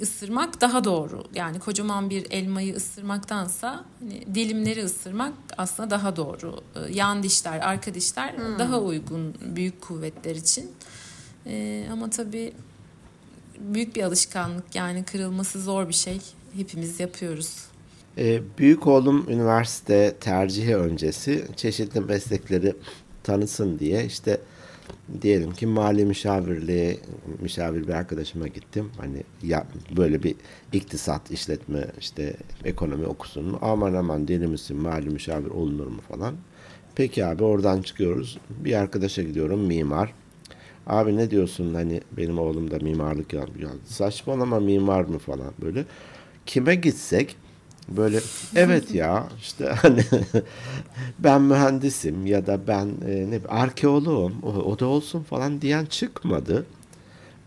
[0.03, 1.25] ısırmak daha doğru.
[1.35, 6.61] Yani kocaman bir elmayı ısırmaktansa hani dilimleri ısırmak aslında daha doğru.
[6.77, 10.71] Ee, Yan dişler, arka dişler daha uygun büyük kuvvetler için.
[11.47, 12.53] Ee, ama tabii
[13.59, 16.21] büyük bir alışkanlık yani kırılması zor bir şey.
[16.57, 17.65] Hepimiz yapıyoruz.
[18.19, 22.77] Ee, büyük oğlum üniversite tercihi öncesi çeşitli meslekleri
[23.23, 24.41] tanısın diye işte
[25.23, 26.97] diyelim ki mali müşavirliğe
[27.41, 28.91] müşavir bir arkadaşıma gittim.
[28.99, 30.35] Hani ya böyle bir
[30.73, 33.59] iktisat, işletme, işte ekonomi okusun.
[33.63, 36.35] Aman aman deli misin mali müşavir olunur mu falan.
[36.95, 38.39] Peki abi oradan çıkıyoruz.
[38.51, 40.15] Bir arkadaşa gidiyorum mimar.
[40.87, 43.71] Abi ne diyorsun hani benim oğlum da mimarlık yapıyor.
[43.71, 45.85] Ya saçmalama mimar mı falan böyle.
[46.47, 47.37] Kime gitsek
[47.89, 48.21] böyle
[48.57, 50.05] evet ya işte hani
[51.19, 56.67] ben mühendisim ya da ben e, ne arkeoloğum o, o da olsun falan diyen çıkmadı.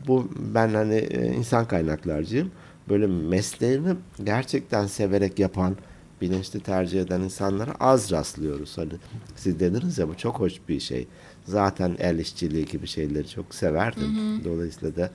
[0.07, 2.51] Bu ben hani e, insan kaynaklarcıyım.
[2.89, 5.75] Böyle mesleğini gerçekten severek yapan,
[6.21, 8.77] bilinçli tercih eden insanlara az rastlıyoruz.
[8.77, 8.91] Hani
[9.35, 11.07] siz dediniz ya bu çok hoş bir şey.
[11.45, 14.15] Zaten el işçiliği gibi şeyleri çok severdim.
[14.45, 15.11] Dolayısıyla da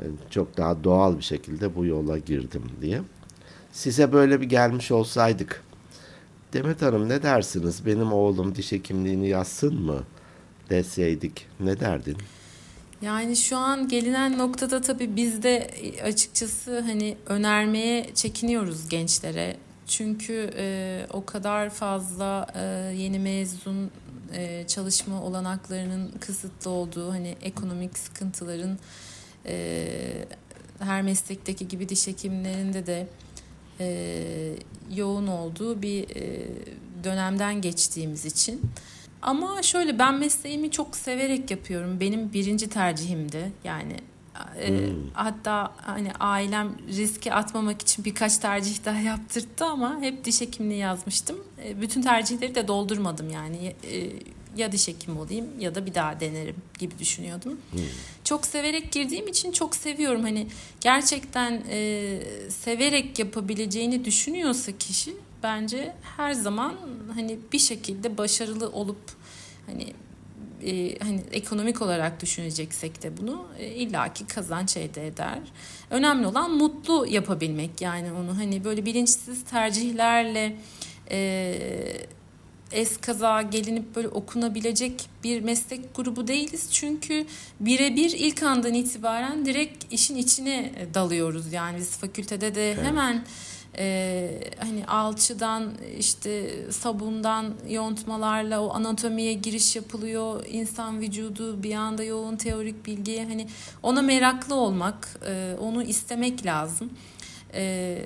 [0.00, 3.00] e, çok daha doğal bir şekilde bu yola girdim diye.
[3.72, 5.64] Size böyle bir gelmiş olsaydık
[6.52, 7.86] Demet Hanım ne dersiniz?
[7.86, 10.02] Benim oğlum diş hekimliğini yazsın mı?
[10.70, 12.16] Deseydik ne derdin?
[13.02, 15.70] Yani şu an gelinen noktada tabii biz de
[16.04, 19.56] açıkçası hani önermeye çekiniyoruz gençlere.
[19.86, 22.60] Çünkü e, o kadar fazla e,
[22.96, 23.90] yeni mezun
[24.34, 28.78] e, çalışma olanaklarının kısıtlı olduğu hani ekonomik sıkıntıların
[29.46, 29.88] e,
[30.78, 33.06] her meslekteki gibi diş hekimlerinde de
[33.80, 34.56] e,
[34.94, 36.48] yoğun olduğu bir e,
[37.04, 38.60] dönemden geçtiğimiz için.
[39.22, 42.00] Ama şöyle ben mesleğimi çok severek yapıyorum.
[42.00, 43.52] Benim birinci tercihimdi.
[43.64, 43.96] Yani
[44.62, 50.78] e, hatta hani ailem riske atmamak için birkaç tercih daha yaptırdı ama hep diş hekimliği
[50.78, 51.36] yazmıştım.
[51.64, 53.74] E, bütün tercihleri de doldurmadım yani.
[53.92, 54.10] E,
[54.56, 57.60] ya diş hekimi olayım ya da bir daha denerim gibi düşünüyordum.
[58.24, 60.22] Çok severek girdiğim için çok seviyorum.
[60.22, 60.46] Hani
[60.80, 66.74] gerçekten e, severek yapabileceğini düşünüyorsa kişi bence her zaman
[67.14, 69.00] hani bir şekilde başarılı olup
[69.66, 69.92] hani
[70.64, 75.38] e, hani ekonomik olarak düşüneceksek de bunu e, illaki kazanç elde eder.
[75.90, 80.56] Önemli olan mutlu yapabilmek yani onu hani böyle bilinçsiz tercihlerle
[81.10, 81.56] e,
[82.72, 86.68] eskaza gelinip böyle okunabilecek bir meslek grubu değiliz.
[86.72, 87.26] Çünkü
[87.60, 91.52] birebir ilk andan itibaren direkt işin içine dalıyoruz.
[91.52, 93.24] Yani biz fakültede de hemen
[93.78, 100.44] e, hani alçıdan işte sabundan yontmalarla o anatomiye giriş yapılıyor.
[100.48, 103.46] İnsan vücudu bir anda yoğun teorik bilgiye hani
[103.82, 106.90] ona meraklı olmak, e, onu istemek lazım.
[107.54, 107.98] E,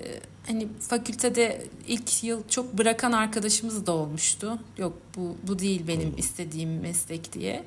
[0.46, 4.58] hani fakültede ilk yıl çok bırakan arkadaşımız da olmuştu.
[4.78, 7.64] Yok bu bu değil benim istediğim meslek diye.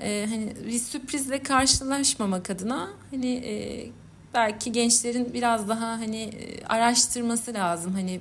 [0.00, 3.86] E, hani bir sürprizle karşılaşmamak adına hani e,
[4.34, 7.92] belki gençlerin biraz daha hani e, araştırması lazım.
[7.92, 8.20] Hani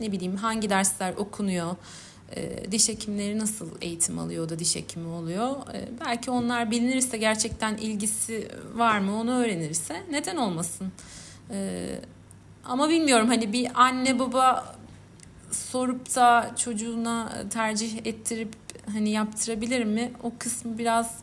[0.00, 1.76] ne bileyim hangi dersler okunuyor,
[2.36, 5.50] e, diş hekimleri nasıl eğitim alıyor da diş hekimi oluyor.
[5.74, 10.92] E, belki onlar bilinirse gerçekten ilgisi var mı onu öğrenirse neden olmasın.
[11.50, 11.88] E,
[12.64, 14.76] ama bilmiyorum hani bir anne baba
[15.50, 18.52] sorup da çocuğuna tercih ettirip
[18.92, 20.12] hani yaptırabilir mi?
[20.22, 21.18] O kısmı biraz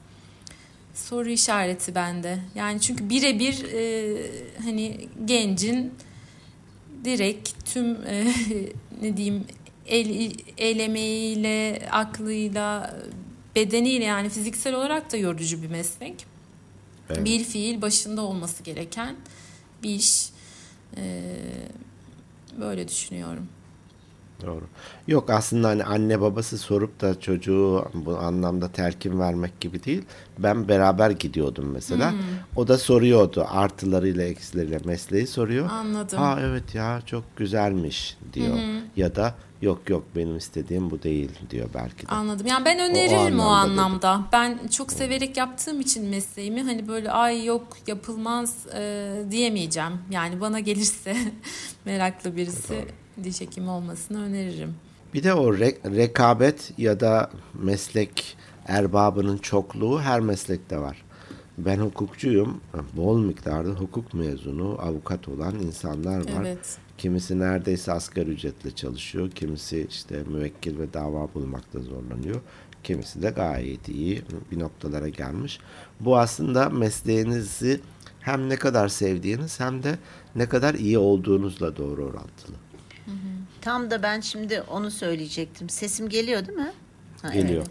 [0.94, 2.40] soru işareti bende.
[2.56, 4.18] Yani çünkü birebir e,
[4.64, 5.94] hani gencin
[7.06, 8.34] direkt tüm e,
[9.02, 9.46] ne diyeyim
[9.88, 12.96] el, el emeğiyle, aklıyla,
[13.56, 16.26] bedeniyle yani fiziksel olarak da yorucu bir meslek.
[17.10, 17.26] Evet.
[17.26, 19.16] Bir fiil başında olması gereken
[19.84, 20.30] bir iş.
[20.98, 21.34] E,
[22.60, 23.48] böyle düşünüyorum.
[24.46, 24.64] Doğru.
[25.08, 30.04] Yok aslında hani anne babası sorup da çocuğu bu anlamda telkin vermek gibi değil.
[30.40, 32.12] Ben beraber gidiyordum mesela.
[32.12, 32.20] Hmm.
[32.56, 35.70] O da soruyordu artılarıyla eksileriyle mesleği soruyor.
[35.70, 36.20] Anladım.
[36.20, 38.54] Ha evet ya çok güzelmiş diyor.
[38.54, 38.82] Hmm.
[38.96, 42.12] Ya da yok yok benim istediğim bu değil diyor belki de.
[42.12, 42.48] Anladım.
[42.48, 44.14] Yani ben öneririm o, o anlamda.
[44.14, 44.26] Dedim.
[44.32, 49.94] Ben çok severek yaptığım için mesleğimi hani böyle ay yok yapılmaz e, diyemeyeceğim.
[50.12, 51.18] Yani bana gelirse
[51.86, 52.86] meraklı birisi Doğru
[53.24, 54.76] diş hekimi olmasını öneririm.
[55.14, 61.06] Bir de o re- rekabet ya da meslek erbabının çokluğu her meslekte var.
[61.58, 62.62] Ben hukukçuyum.
[62.94, 66.42] Bol miktarda hukuk mezunu, avukat olan insanlar var.
[66.42, 66.78] Evet.
[67.00, 69.32] Kimisi neredeyse asgari ücretle çalışıyor.
[69.32, 72.42] Kimisi işte müvekkil ve dava bulmakta zorlanıyor.
[72.84, 74.22] Kimisi de gayet iyi
[74.52, 75.60] bir noktalara gelmiş.
[76.00, 77.82] Bu aslında mesleğinizi
[78.20, 79.98] hem ne kadar sevdiğiniz hem de
[80.36, 82.56] ne kadar iyi olduğunuzla doğru orantılı.
[83.62, 85.70] Tam da ben şimdi onu söyleyecektim.
[85.70, 86.72] Sesim geliyor değil mi?
[87.22, 87.66] Ha, geliyor.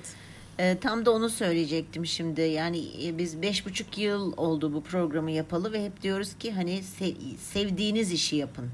[0.58, 0.82] Evet.
[0.82, 2.40] Tam da onu söyleyecektim şimdi.
[2.40, 6.82] Yani e, biz beş buçuk yıl oldu bu programı yapalı ve hep diyoruz ki hani
[7.00, 8.68] se- sevdiğiniz işi yapın.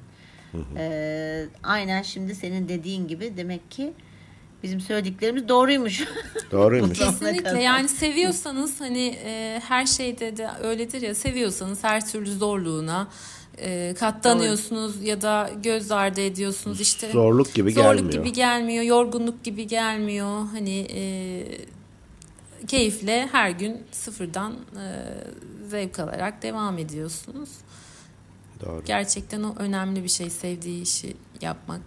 [0.77, 3.93] Ee, aynen şimdi senin dediğin gibi demek ki
[4.63, 6.05] bizim söylediklerimiz doğruymuş.
[6.53, 6.99] Doğruymuş.
[6.99, 13.09] Kesinlikle yani seviyorsanız hani e, her şeyde de öyledir ya seviyorsanız her türlü zorluğuna
[13.59, 15.09] e, katlanıyorsunuz Doğru.
[15.09, 18.25] ya da göz ardı ediyorsunuz işte zorluk gibi zorluk gelmiyor.
[18.25, 21.03] gibi gelmiyor yorgunluk gibi gelmiyor hani e,
[22.67, 24.85] keyifle her gün sıfırdan e,
[25.69, 27.49] zevk alarak devam ediyorsunuz.
[28.61, 28.83] Doğru.
[28.85, 31.81] Gerçekten o önemli bir şey sevdiği işi yapmak.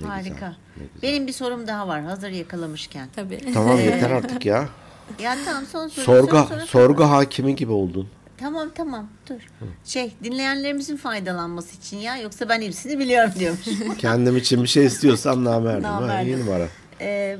[0.00, 0.30] Ne Harika.
[0.30, 1.02] Güzel, ne güzel.
[1.02, 3.08] Benim bir sorum daha var hazır yakalamışken.
[3.16, 3.52] Tabii.
[3.54, 4.68] Tamam yeter artık ya.
[5.18, 6.04] Ya tamam son soru.
[6.04, 8.08] Sorgu, sorgu, sorgu hakimi gibi oldun.
[8.38, 9.40] Tamam tamam dur.
[9.84, 13.66] Şey dinleyenlerimizin faydalanması için ya yoksa ben hepsini biliyorum diyormuş.
[13.98, 15.84] Kendim için bir şey istiyorsam namerdim.
[15.84, 16.68] ha, iyi numara.
[17.00, 17.38] Ee,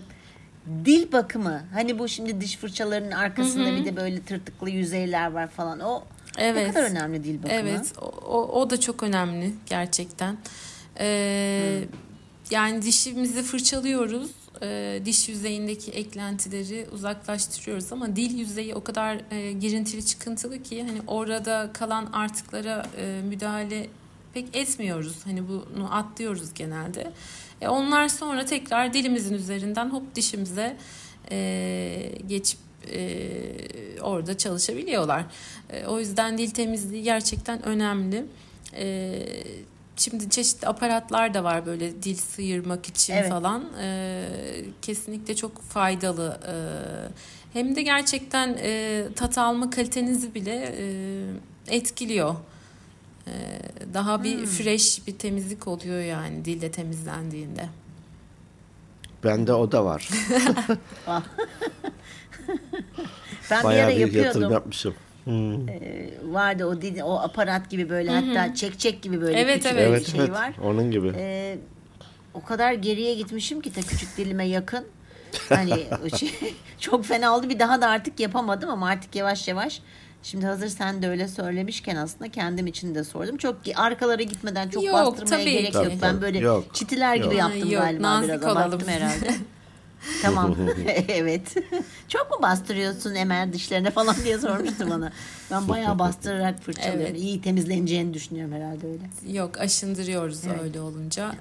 [0.84, 3.76] dil bakımı hani bu şimdi diş fırçalarının arkasında Hı-hı.
[3.76, 6.04] bir de böyle tırtıklı yüzeyler var falan o
[6.38, 6.66] evet.
[6.66, 7.52] ne kadar önemli dil bakımı.
[7.54, 7.92] Evet
[8.26, 10.36] o, o da çok önemli gerçekten.
[11.00, 11.82] Ee,
[12.50, 14.30] yani dişimizi fırçalıyoruz
[14.62, 21.00] e, diş yüzeyindeki eklentileri uzaklaştırıyoruz ama dil yüzeyi o kadar e, girintili çıkıntılı ki hani
[21.06, 23.86] orada kalan artıklara e, müdahale
[24.34, 25.16] pek etmiyoruz.
[25.24, 27.12] Hani bunu atlıyoruz genelde.
[27.60, 30.76] E, onlar sonra tekrar dilimizin üzerinden hop dişimize
[31.30, 35.24] e, geçip e, orada çalışabiliyorlar.
[35.70, 38.24] E, o yüzden dil temizliği gerçekten önemli.
[38.76, 39.22] E,
[39.96, 43.28] Şimdi çeşitli aparatlar da var böyle dil sıyırmak için evet.
[43.28, 43.64] falan.
[43.82, 44.24] E,
[44.82, 46.40] kesinlikle çok faydalı.
[46.48, 46.54] E,
[47.52, 52.36] hem de gerçekten e, tat alma kalitenizi bile e, etkiliyor.
[53.26, 53.32] E,
[53.94, 54.46] daha bir hmm.
[54.46, 57.68] fresh bir temizlik oluyor yani dilde temizlendiğinde.
[59.24, 60.08] Bende o da var.
[63.50, 64.26] ben Bayağı bir ara bir yapıyordum.
[64.26, 64.94] yatırım yapmışım.
[65.24, 65.68] Hmm.
[65.68, 68.38] Ee, vardı o dil, o aparat gibi böyle Hı-hı.
[68.38, 70.00] hatta çek gibi böyle evet, küçük evet.
[70.00, 70.52] bir şey evet, var.
[70.64, 71.12] Onun gibi.
[71.16, 71.58] Ee,
[72.34, 74.84] o kadar geriye gitmişim ki ta küçük dilime yakın.
[75.48, 75.86] Hani
[76.16, 76.30] şey,
[76.78, 77.48] çok fena oldu.
[77.48, 79.80] Bir daha da artık yapamadım ama artık yavaş yavaş
[80.22, 83.36] Şimdi hazır sen de öyle söylemişken aslında kendim için de sordum.
[83.36, 85.92] Çok arkalara gitmeden çok yok, bastırmaya gerek yok.
[86.02, 87.24] Ben böyle yok, çitiler yok.
[87.24, 89.30] gibi yaptım yok, galiba biraz abarttım herhalde.
[90.22, 90.56] Tamam.
[91.08, 91.54] evet.
[92.08, 95.12] Çok mu bastırıyorsun emer dişlerine falan diye sormuştu bana.
[95.50, 97.00] Ben bayağı bastırarak fırçalıyorum.
[97.00, 97.20] Evet.
[97.20, 99.38] İyi temizleneceğini düşünüyorum herhalde öyle.
[99.38, 100.60] Yok aşındırıyoruz evet.
[100.62, 101.34] öyle olunca.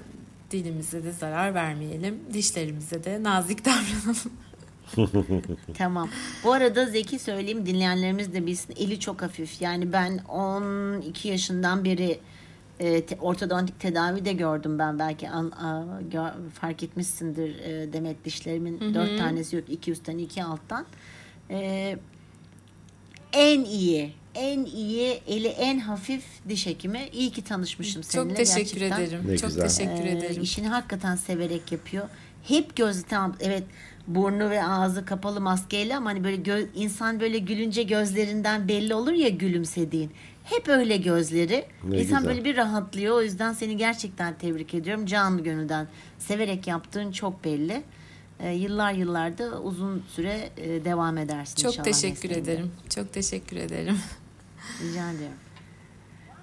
[0.52, 2.20] Dilimize de zarar vermeyelim.
[2.34, 4.32] Dişlerimize de nazik davranalım.
[5.78, 6.10] tamam.
[6.44, 8.76] Bu arada Zeki söyleyeyim dinleyenlerimiz de bilsin.
[8.78, 9.62] Eli çok hafif.
[9.62, 12.20] Yani ben 12 yaşından beri
[12.80, 16.30] e, te, ortodontik tedavi de gördüm ben belki an, a, gör,
[16.62, 18.94] fark etmişsindir e, Demet dişlerimin Hı-hı.
[18.94, 20.86] dört tanesi yok iki üstten iki alttan
[21.50, 21.98] e,
[23.34, 28.80] en iyi en iyi eli en hafif diş hekimi iyi ki tanışmışım seninle çok teşekkür
[28.80, 29.02] gerçekten.
[29.02, 29.68] ederim ne çok güzel.
[29.68, 32.10] teşekkür ee, ederim işini hakikaten severek yapıyor
[32.44, 33.64] hep gözü tamam evet
[34.08, 39.12] burnu ve ağzı kapalı maskeyle ama hani böyle gö- insan böyle gülünce gözlerinden belli olur
[39.12, 40.12] ya gülümsediğin.
[40.46, 41.66] Hep öyle gözleri.
[41.84, 42.26] Ne İnsan güzel.
[42.26, 43.16] böyle bir rahatlıyor.
[43.16, 45.06] O yüzden seni gerçekten tebrik ediyorum.
[45.06, 45.88] Canlı gönülden
[46.20, 47.84] severek yaptığın çok belli.
[48.40, 52.52] Ee, yıllar yıllarda uzun süre e, devam edersin Çok inşallah teşekkür mesleğinde.
[52.52, 52.72] ederim.
[52.96, 53.98] Çok teşekkür ederim.
[54.82, 55.38] Rica ediyorum.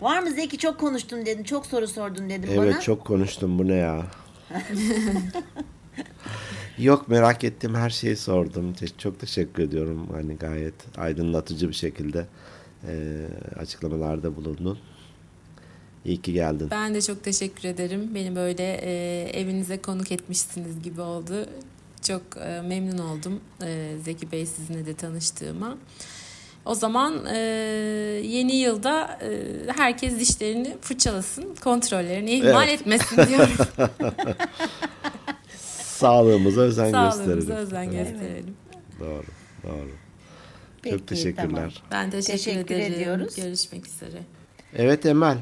[0.01, 1.45] Var mı Zeki çok konuştun dedin.
[1.45, 2.67] Çok soru sordun dedim evet, bana.
[2.67, 3.59] Evet çok konuştum.
[3.59, 4.07] Bu ne ya?
[6.79, 8.75] Yok merak ettiğim her şeyi sordum.
[8.99, 10.09] Çok teşekkür ediyorum.
[10.13, 12.27] Hani gayet aydınlatıcı bir şekilde
[12.89, 13.27] e,
[13.59, 14.79] açıklamalarda bulundun.
[16.05, 16.69] İyi ki geldin.
[16.71, 18.15] Ben de çok teşekkür ederim.
[18.15, 21.47] Beni böyle e, evinize konuk etmişsiniz gibi oldu.
[22.03, 25.79] Çok e, memnun oldum e, Zeki Bey sizinle de tanıştığıma.
[26.65, 27.39] O zaman e,
[28.25, 32.81] yeni yılda e, herkes dişlerini fırçalasın, kontrollerini ihmal evet.
[32.81, 33.53] etmesin diyorum.
[35.85, 37.43] Sağlığımıza özen Sağlığımıza gösterelim.
[37.43, 38.55] Sağlığımıza özen gösterelim.
[39.01, 39.25] Doğru,
[39.63, 40.02] doğru.
[40.83, 41.47] Peki, Çok teşekkürler.
[41.51, 41.71] Tamam.
[41.91, 42.93] Ben teşekkür, teşekkür ederim.
[42.95, 43.37] ediyoruz.
[43.37, 44.19] Görüşmek üzere.
[44.77, 45.37] Evet Emel.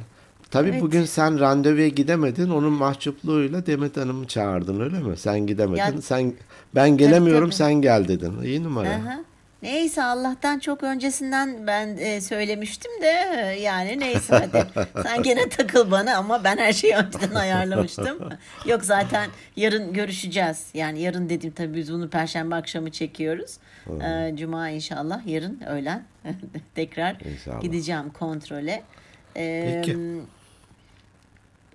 [0.51, 0.83] Tabii evet.
[0.83, 2.51] bugün sen randevuya gidemedin.
[2.51, 5.17] Onun mahcupluğuyla Demet Hanım'ı çağırdın öyle mi?
[5.17, 5.77] Sen gidemedin.
[5.79, 6.35] Ya, sen
[6.75, 7.69] ben gelemiyorum tabii, tabii.
[7.69, 8.43] sen gel dedin.
[8.43, 8.89] İyi numara.
[8.89, 9.25] Aha.
[9.63, 13.07] Neyse Allah'tan çok öncesinden ben e, söylemiştim de
[13.61, 14.67] yani neyse hadi.
[15.03, 18.19] Sen gene takıl bana ama ben her şeyi önceden ayarlamıştım.
[18.67, 20.67] Yok zaten yarın görüşeceğiz.
[20.75, 23.57] Yani yarın dedim tabii biz bunu perşembe akşamı çekiyoruz.
[24.03, 26.03] Ee, Cuma inşallah yarın öğlen
[26.75, 27.61] tekrar inşallah.
[27.61, 28.83] gideceğim kontrole.
[29.37, 29.99] Ee, Peki.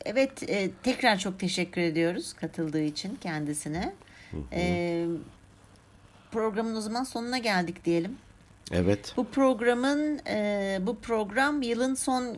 [0.06, 3.94] Evet e, tekrar çok teşekkür ediyoruz katıldığı için kendisine.
[4.32, 4.42] Hı hı.
[4.54, 5.06] Ee,
[6.36, 8.18] programın o zaman sonuna geldik diyelim.
[8.72, 9.14] Evet.
[9.18, 12.38] Bu programın e, bu program yılın son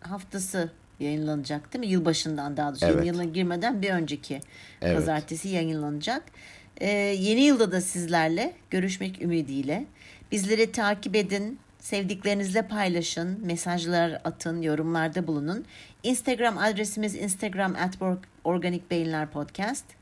[0.00, 0.70] haftası
[1.00, 1.92] yayınlanacak değil mi?
[1.92, 3.06] Yılbaşından daha doğrusu evet.
[3.06, 4.40] yılına girmeden bir önceki
[4.82, 4.96] evet.
[4.96, 6.22] pazartesi yayınlanacak.
[6.76, 9.86] E, yeni yılda da sizlerle görüşmek ümidiyle.
[10.32, 15.64] Bizleri takip edin, sevdiklerinizle paylaşın, mesajlar atın, yorumlarda bulunun.
[16.02, 17.98] Instagram adresimiz instagram at
[18.44, 19.95] organik beyinler podcast.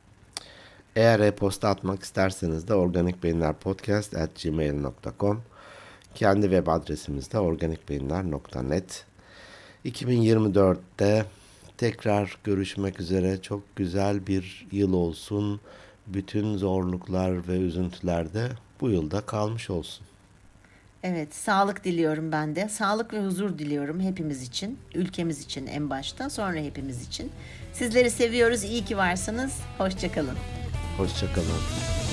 [0.96, 5.42] Eğer e-posta atmak isterseniz de organikbeyinlerpodcast at gmail.com
[6.14, 9.04] Kendi web adresimiz de organikbeyinler.net
[9.84, 11.24] 2024'te
[11.78, 13.42] tekrar görüşmek üzere.
[13.42, 15.60] Çok güzel bir yıl olsun.
[16.06, 18.48] Bütün zorluklar ve üzüntüler de
[18.80, 20.06] bu yılda kalmış olsun.
[21.02, 22.68] Evet, sağlık diliyorum ben de.
[22.68, 24.78] Sağlık ve huzur diliyorum hepimiz için.
[24.94, 27.32] Ülkemiz için en başta, sonra hepimiz için.
[27.72, 28.64] Sizleri seviyoruz.
[28.64, 29.60] İyi ki varsınız.
[29.78, 30.36] Hoşçakalın.
[30.96, 32.03] Hoşçakalın.